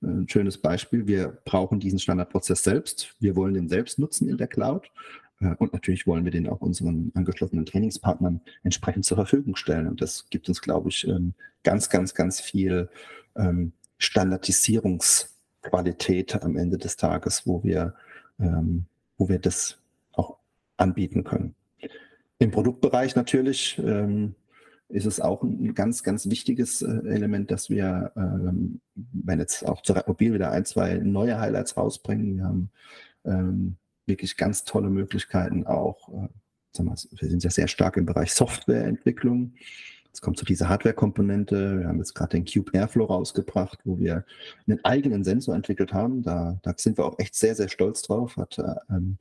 [0.02, 1.08] ein schönes Beispiel.
[1.08, 3.16] Wir brauchen diesen Standardprozess selbst.
[3.20, 4.91] Wir wollen den selbst nutzen in der Cloud.
[5.40, 9.88] Und natürlich wollen wir den auch unseren angeschlossenen Trainingspartnern entsprechend zur Verfügung stellen.
[9.88, 12.90] Und das gibt uns, glaube ich, ähm, ganz, ganz, ganz viel
[13.36, 17.96] ähm, Standardisierungsqualität am Ende des Tages, wo wir,
[18.40, 18.86] ähm,
[19.18, 19.80] wo wir das
[20.14, 20.38] auch
[20.78, 21.56] anbieten können.
[22.40, 23.82] Im Produktbereich natürlich
[24.90, 30.04] ist es auch ein ganz, ganz wichtiges äh, Element, dass wir, wenn jetzt auch zur
[30.08, 32.70] Mobil wieder ein, zwei neue Highlights rausbringen, wir haben
[34.06, 36.28] wirklich ganz tolle Möglichkeiten auch, äh,
[36.78, 39.54] wir, sind ja sehr stark im Bereich Softwareentwicklung.
[40.12, 41.80] Es kommt zu dieser Hardware-Komponente.
[41.80, 44.26] Wir haben jetzt gerade den Cube Airflow rausgebracht, wo wir
[44.68, 46.22] einen eigenen Sensor entwickelt haben.
[46.22, 48.38] Da, da sind wir auch echt sehr, sehr stolz drauf.
[48.38, 49.18] Hat äh, ähm,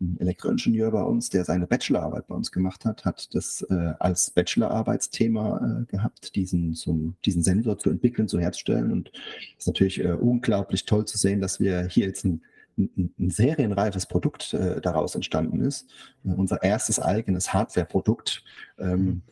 [0.00, 4.30] ein Elektroingenieur bei uns, der seine Bachelorarbeit bei uns gemacht hat, hat das äh, als
[4.30, 8.92] Bachelorarbeitsthema äh, gehabt, diesen, so, diesen Sensor zu entwickeln, zu herzustellen.
[8.92, 12.42] Und es ist natürlich äh, unglaublich toll zu sehen, dass wir hier jetzt ein,
[12.76, 15.90] ein, ein serienreifes Produkt äh, daraus entstanden ist.
[16.24, 18.44] Äh, unser erstes eigenes Hardware-Produkt.
[18.78, 19.22] Ähm, mhm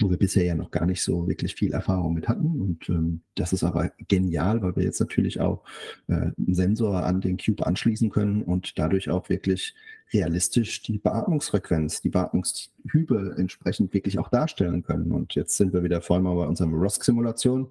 [0.00, 2.60] wo wir bisher ja noch gar nicht so wirklich viel Erfahrung mit hatten.
[2.60, 5.64] Und ähm, das ist aber genial, weil wir jetzt natürlich auch
[6.08, 9.74] äh, einen Sensor an den Cube anschließen können und dadurch auch wirklich
[10.12, 15.12] realistisch die Beatmungsfrequenz, die Beatmungshübe entsprechend wirklich auch darstellen können.
[15.12, 17.68] Und jetzt sind wir wieder voll mal bei unserem ROSC-Simulation.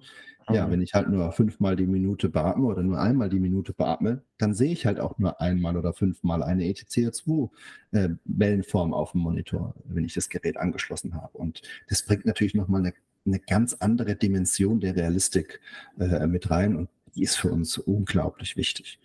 [0.54, 4.22] Ja, wenn ich halt nur fünfmal die Minute beatme oder nur einmal die Minute beatme,
[4.38, 9.74] dann sehe ich halt auch nur einmal oder fünfmal eine ETCO2-Wellenform äh, auf dem Monitor,
[9.84, 11.38] wenn ich das Gerät angeschlossen habe.
[11.38, 12.94] Und das bringt natürlich nochmal eine,
[13.26, 15.60] eine ganz andere Dimension der Realistik
[15.98, 18.98] äh, mit rein und die ist für uns unglaublich wichtig.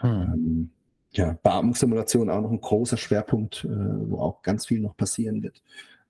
[0.00, 0.10] Hm.
[0.10, 0.70] Ähm,
[1.12, 5.60] ja, Beatmungssimulation auch noch ein großer Schwerpunkt, äh, wo auch ganz viel noch passieren wird.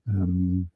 [0.07, 0.69] Ähm,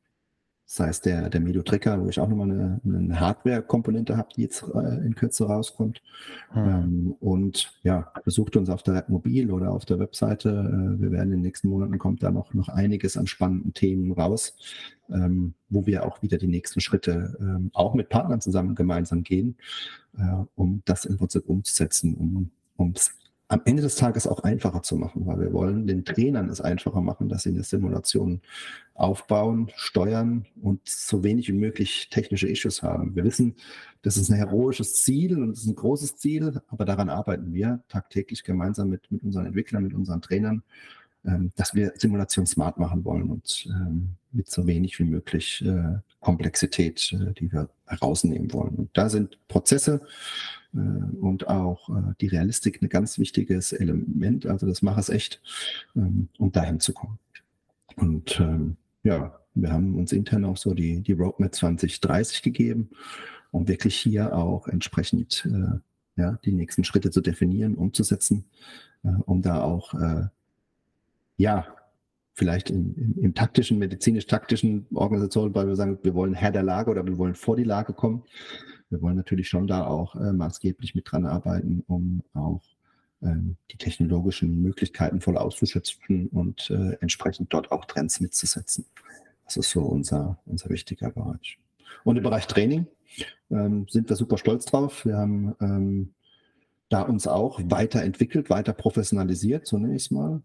[0.67, 4.41] das heißt, der, der Medo Tracker, wo ich auch nochmal eine, eine Hardware-Komponente habe, die
[4.41, 6.01] jetzt äh, in Kürze rauskommt.
[6.49, 6.63] Hm.
[6.63, 10.49] Ähm, und ja, besucht uns auf der Mobil oder auf der Webseite.
[10.49, 14.11] Äh, wir werden in den nächsten Monaten kommt da noch, noch einiges an spannenden Themen
[14.11, 14.57] raus,
[15.09, 19.57] ähm, wo wir auch wieder die nächsten Schritte ähm, auch mit Partnern zusammen gemeinsam gehen,
[20.17, 23.11] äh, um das im Prinzip umzusetzen, um um es
[23.47, 27.01] am Ende des Tages auch einfacher zu machen, weil wir wollen den Trainern es einfacher
[27.01, 28.41] machen, dass sie eine Simulation
[28.95, 33.15] aufbauen, steuern und so wenig wie möglich technische Issues haben.
[33.15, 33.55] Wir wissen,
[34.01, 37.83] das ist ein heroisches Ziel und es ist ein großes Ziel, aber daran arbeiten wir
[37.87, 40.63] tagtäglich gemeinsam mit, mit unseren Entwicklern, mit unseren Trainern,
[41.23, 45.99] ähm, dass wir Simulation smart machen wollen und ähm, mit so wenig wie möglich äh,
[46.25, 48.75] Komplexität, äh, die wir herausnehmen wollen.
[48.75, 50.01] Und da sind Prozesse,
[50.75, 50.79] äh,
[51.19, 54.47] und auch äh, die Realistik ein ganz wichtiges Element.
[54.47, 55.39] Also das macht es echt,
[55.95, 57.19] ähm, um dahin zu kommen.
[57.95, 62.89] Und ähm, ja, wir haben uns intern auch so die, die Roadmap 2030 gegeben,
[63.51, 65.79] um wirklich hier auch entsprechend äh,
[66.19, 68.45] ja, die nächsten Schritte zu definieren, umzusetzen,
[69.25, 69.93] um da auch
[71.37, 71.74] ja,
[72.35, 76.91] vielleicht im, im, im taktischen, medizinisch-taktischen Organisation, weil wir sagen, wir wollen Herr der Lage
[76.91, 78.23] oder wir wollen vor die Lage kommen.
[78.89, 82.61] Wir wollen natürlich schon da auch äh, maßgeblich mit dran arbeiten, um auch
[83.23, 88.85] ähm, die technologischen Möglichkeiten voll auszuschöpfen und äh, entsprechend dort auch Trends mitzusetzen.
[89.45, 91.57] Das ist so unser, unser wichtiger Bereich.
[92.03, 92.87] Und im Bereich Training
[93.49, 95.05] ähm, sind wir super stolz drauf.
[95.05, 96.13] Wir haben ähm,
[96.89, 100.41] da uns auch weiterentwickelt, weiter professionalisiert zunächst mal.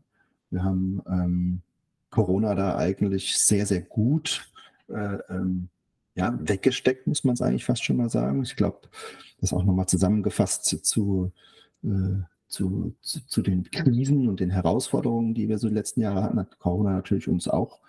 [0.50, 1.62] Wir haben ähm,
[2.10, 4.50] Corona da eigentlich sehr, sehr gut
[4.88, 5.68] äh, ähm,
[6.14, 8.42] ja, weggesteckt, muss man es eigentlich fast schon mal sagen.
[8.42, 8.88] Ich glaube,
[9.40, 11.32] das auch nochmal zusammengefasst zu,
[11.84, 11.88] äh,
[12.48, 16.38] zu, zu, zu, den Krisen und den Herausforderungen, die wir so die letzten Jahre hatten,
[16.38, 17.80] hat Corona natürlich uns auch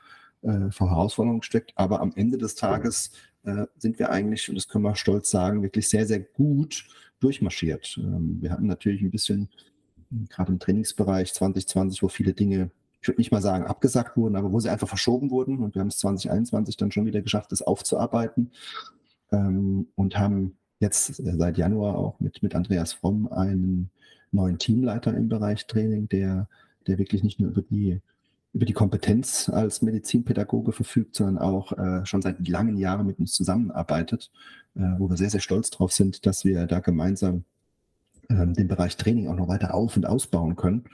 [0.44, 1.74] äh, vor Herausforderungen gesteckt.
[1.76, 3.12] Aber am Ende des Tages
[3.44, 6.86] äh, sind wir eigentlich, und das können wir stolz sagen, wirklich sehr, sehr gut
[7.20, 7.98] durchmarschiert.
[7.98, 9.50] Ähm, wir hatten natürlich ein bisschen,
[10.30, 12.70] gerade im Trainingsbereich 2020, wo viele Dinge,
[13.02, 15.60] ich würde nicht mal sagen abgesagt wurden, aber wo sie einfach verschoben wurden.
[15.60, 18.52] Und wir haben es 2021 dann schon wieder geschafft, das aufzuarbeiten
[19.32, 23.90] ähm, und haben jetzt äh, seit Januar auch mit, mit Andreas Fromm einen
[24.32, 26.48] neuen Teamleiter im Bereich Training, der,
[26.88, 28.02] der wirklich nicht nur über die,
[28.54, 33.34] über die Kompetenz als Medizinpädagoge verfügt, sondern auch äh, schon seit langen Jahren mit uns
[33.34, 34.32] zusammenarbeitet,
[34.76, 37.46] äh, wo wir sehr, sehr stolz drauf sind, dass wir da gemeinsam
[38.30, 40.86] äh, den Bereich Training auch noch weiter auf- und ausbauen können.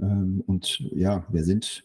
[0.00, 1.84] Ähm, und ja, wir sind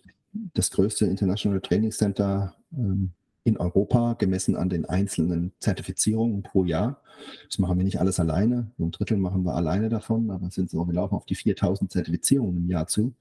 [0.53, 3.12] das größte International Training Center ähm,
[3.47, 7.01] in Europa, gemessen an den einzelnen Zertifizierungen pro Jahr.
[7.47, 8.69] Das machen wir nicht alles alleine.
[8.77, 12.57] ein Drittel machen wir alleine davon, aber sind so, wir laufen auf die 4000 Zertifizierungen
[12.57, 13.13] im Jahr zu,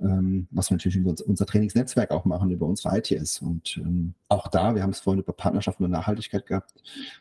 [0.00, 3.40] ähm, was wir natürlich über unser Trainingsnetzwerk auch machen, über unsere ITS.
[3.40, 6.74] Und ähm, auch da, wir haben es vorhin über Partnerschaften und Nachhaltigkeit gehabt,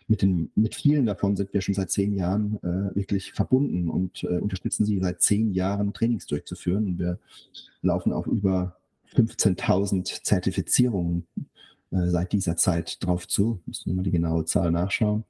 [0.09, 4.25] mit, den, mit vielen davon sind wir schon seit zehn Jahren äh, wirklich verbunden und
[4.25, 6.87] äh, unterstützen sie seit zehn Jahren Trainings durchzuführen.
[6.87, 7.19] Und wir
[7.81, 8.75] laufen auch über
[9.15, 11.25] 15.000 Zertifizierungen
[11.93, 13.61] äh, seit dieser Zeit drauf zu.
[13.65, 15.23] Müssen wir mal die genaue Zahl nachschauen.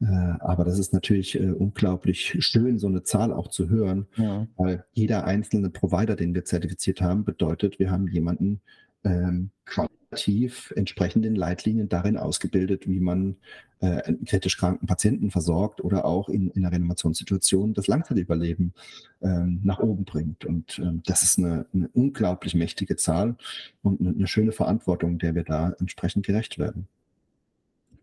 [0.00, 4.46] Äh, aber das ist natürlich äh, unglaublich schön, so eine Zahl auch zu hören, ja.
[4.56, 8.60] weil jeder einzelne Provider, den wir zertifiziert haben, bedeutet, wir haben jemanden
[9.08, 13.36] ähm, qualitativ entsprechend den Leitlinien darin ausgebildet, wie man
[13.80, 18.72] äh, kritisch kranken Patienten versorgt oder auch in, in einer Reanimationssituation das Langzeitüberleben
[19.22, 20.44] ähm, nach oben bringt.
[20.44, 23.36] Und ähm, das ist eine, eine, unglaublich mächtige Zahl
[23.82, 26.88] und eine, eine schöne Verantwortung, der wir da entsprechend gerecht werden.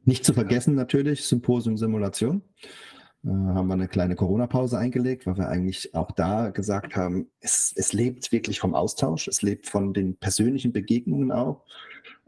[0.06, 2.42] Nicht zu vergessen natürlich Symposium Simulation.
[3.26, 7.74] Äh, haben wir eine kleine Corona-Pause eingelegt, weil wir eigentlich auch da gesagt haben, es,
[7.76, 11.66] es lebt wirklich vom Austausch, es lebt von den persönlichen Begegnungen auch.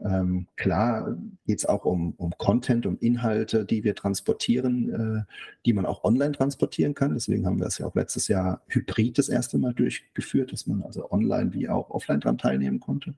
[0.00, 5.32] Ähm, klar geht es auch um, um Content, um Inhalte, die wir transportieren, äh,
[5.66, 7.14] die man auch online transportieren kann.
[7.14, 10.82] Deswegen haben wir es ja auch letztes Jahr hybrid das erste Mal durchgeführt, dass man
[10.82, 13.14] also online wie auch offline daran teilnehmen konnte.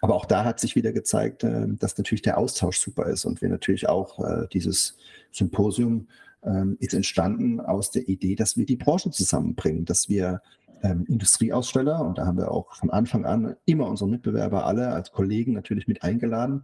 [0.00, 3.42] Aber auch da hat sich wieder gezeigt, äh, dass natürlich der Austausch super ist und
[3.42, 4.96] wir natürlich auch äh, dieses
[5.30, 6.08] Symposium
[6.44, 10.42] ähm, ist entstanden aus der Idee, dass wir die Branche zusammenbringen, dass wir
[10.82, 15.12] ähm, Industrieaussteller und da haben wir auch von Anfang an immer unsere Mitbewerber alle als
[15.12, 16.62] Kollegen natürlich mit eingeladen.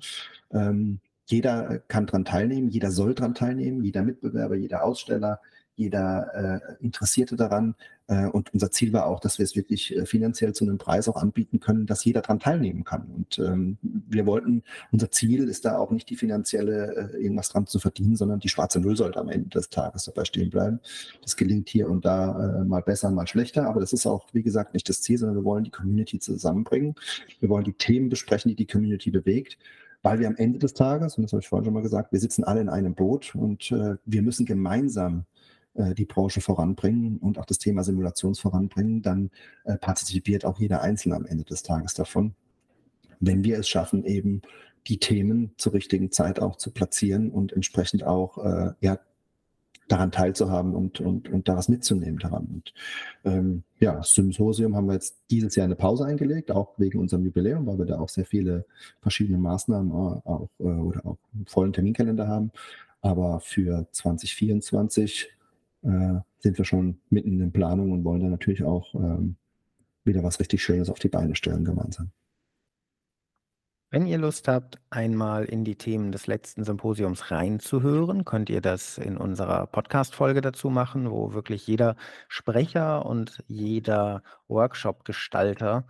[0.53, 5.41] Ähm, jeder kann daran teilnehmen, jeder soll daran teilnehmen, jeder Mitbewerber, jeder Aussteller,
[5.77, 7.75] jeder äh, Interessierte daran.
[8.07, 11.09] Äh, und unser Ziel war auch, dass wir es wirklich äh, finanziell zu einem Preis
[11.09, 13.07] auch anbieten können, dass jeder daran teilnehmen kann.
[13.15, 14.63] Und ähm, wir wollten,
[14.93, 18.49] unser Ziel ist da auch nicht die finanzielle äh, irgendwas dran zu verdienen, sondern die
[18.49, 20.81] schwarze Null sollte am Ende des Tages dabei stehen bleiben.
[21.23, 24.43] Das gelingt hier und da äh, mal besser, mal schlechter, aber das ist auch, wie
[24.43, 26.95] gesagt, nicht das Ziel, sondern wir wollen die Community zusammenbringen.
[27.39, 29.59] Wir wollen die Themen besprechen, die die Community bewegt
[30.03, 32.21] weil wir am Ende des Tages, und das habe ich vorhin schon mal gesagt, wir
[32.21, 35.25] sitzen alle in einem Boot und äh, wir müssen gemeinsam
[35.75, 39.31] äh, die Branche voranbringen und auch das Thema Simulations voranbringen, dann
[39.65, 42.35] äh, partizipiert auch jeder Einzelne am Ende des Tages davon.
[43.21, 44.43] Wenn wir es schaffen, eben
[44.87, 48.99] die Themen zur richtigen Zeit auch zu platzieren und entsprechend auch äh, ja,
[49.91, 52.47] daran teilzuhaben und, und, und da was mitzunehmen daran.
[52.47, 52.75] Und
[53.25, 57.67] ähm, ja, Symposium haben wir jetzt dieses Jahr eine Pause eingelegt, auch wegen unserem Jubiläum,
[57.67, 58.65] weil wir da auch sehr viele
[59.01, 62.53] verschiedene Maßnahmen auch, äh, oder auch einen vollen Terminkalender haben.
[63.03, 65.29] Aber für 2024
[65.83, 69.37] äh, sind wir schon mitten in den Planungen und wollen dann natürlich auch ähm,
[70.05, 72.11] wieder was richtig Schönes auf die Beine stellen gemeinsam.
[73.93, 78.99] Wenn ihr Lust habt, einmal in die Themen des letzten Symposiums reinzuhören, könnt ihr das
[78.99, 81.97] in unserer Podcast-Folge dazu machen, wo wirklich jeder
[82.29, 85.89] Sprecher und jeder Workshop-Gestalter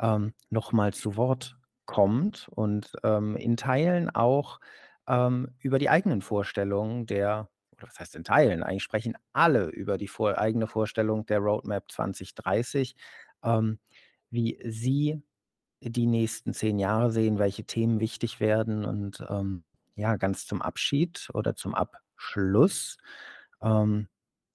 [0.00, 4.58] ähm, nochmal zu Wort kommt und ähm, in Teilen auch
[5.06, 7.48] ähm, über die eigenen Vorstellungen der
[7.82, 12.96] was heißt in Teilen, eigentlich sprechen alle über die vor eigene Vorstellung der Roadmap 2030,
[13.44, 13.78] ähm,
[14.30, 15.22] wie sie
[15.80, 18.84] die nächsten zehn Jahre sehen, welche Themen wichtig werden.
[18.84, 19.64] Und ähm,
[19.96, 22.98] ja, ganz zum Abschied oder zum Abschluss,
[23.62, 24.08] ähm,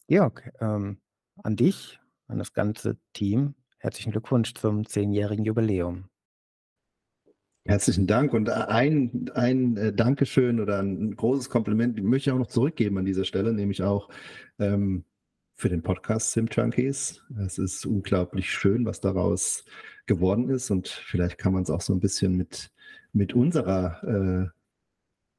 [0.08, 1.02] Georg, ähm,
[1.44, 6.10] an dich, an das ganze Team, herzlichen Glückwunsch zum zehnjährigen Jubiläum.
[7.68, 12.48] Herzlichen Dank und ein, ein äh, Dankeschön oder ein großes Kompliment möchte ich auch noch
[12.48, 14.08] zurückgeben an dieser Stelle, nämlich auch
[14.58, 15.04] ähm,
[15.54, 17.22] für den Podcast Sim Junkies.
[17.46, 19.66] Es ist unglaublich schön, was daraus
[20.06, 22.72] geworden ist und vielleicht kann man es auch so ein bisschen mit,
[23.12, 24.57] mit unserer äh,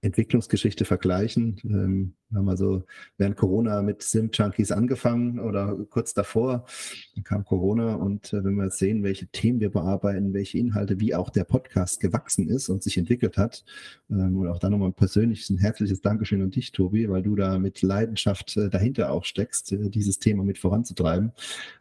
[0.00, 1.60] Entwicklungsgeschichte vergleichen.
[1.64, 2.84] Ähm, wir haben also
[3.16, 6.66] während Corona mit Sim-Junkies angefangen oder kurz davor.
[7.14, 11.00] Dann kam Corona und äh, wenn wir jetzt sehen, welche Themen wir bearbeiten, welche Inhalte,
[11.00, 13.64] wie auch der Podcast gewachsen ist und sich entwickelt hat.
[14.10, 17.58] Ähm, und auch da nochmal persönlich ein herzliches Dankeschön an dich, Tobi, weil du da
[17.58, 21.32] mit Leidenschaft äh, dahinter auch steckst, äh, dieses Thema mit voranzutreiben.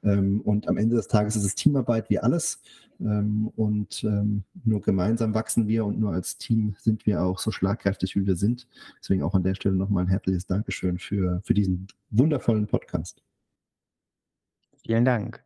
[0.04, 2.62] Ähm, und am Ende des Tages ist es Teamarbeit wie alles.
[3.00, 7.52] Ähm, und ähm, nur gemeinsam wachsen wir und nur als Team sind wir auch so
[7.52, 8.68] schlagkräftig, wie wir sind.
[9.00, 13.24] Deswegen auch an der Stelle nochmal ein herzliches Dankeschön für, für diesen wundervollen Podcast.
[14.84, 15.44] Vielen Dank.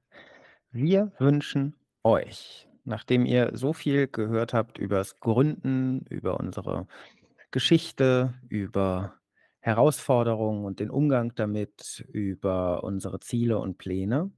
[0.72, 6.88] Wir wünschen euch, nachdem ihr so viel gehört habt über das Gründen, über unsere
[7.52, 9.16] Geschichte, über
[9.60, 14.32] Herausforderungen und den Umgang damit, über unsere Ziele und Pläne,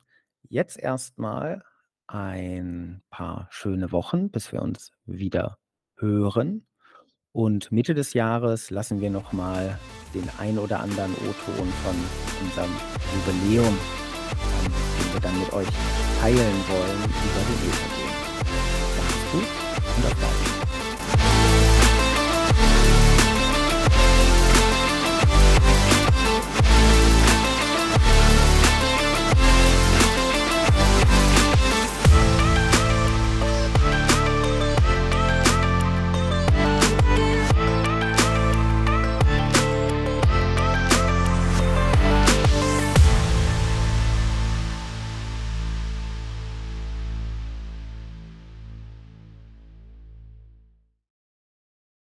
[0.49, 1.63] jetzt erstmal
[2.07, 5.57] ein paar schöne Wochen, bis wir uns wieder
[5.97, 6.67] hören.
[7.31, 9.79] Und Mitte des Jahres lassen wir noch mal
[10.13, 11.95] den ein oder anderen O-Ton von
[12.41, 12.69] unserem
[13.15, 15.67] Jubiläum, ähm, den wir dann mit euch
[16.19, 18.13] teilen wollen, über den Ether gehen.
[18.97, 19.62] Macht's gut.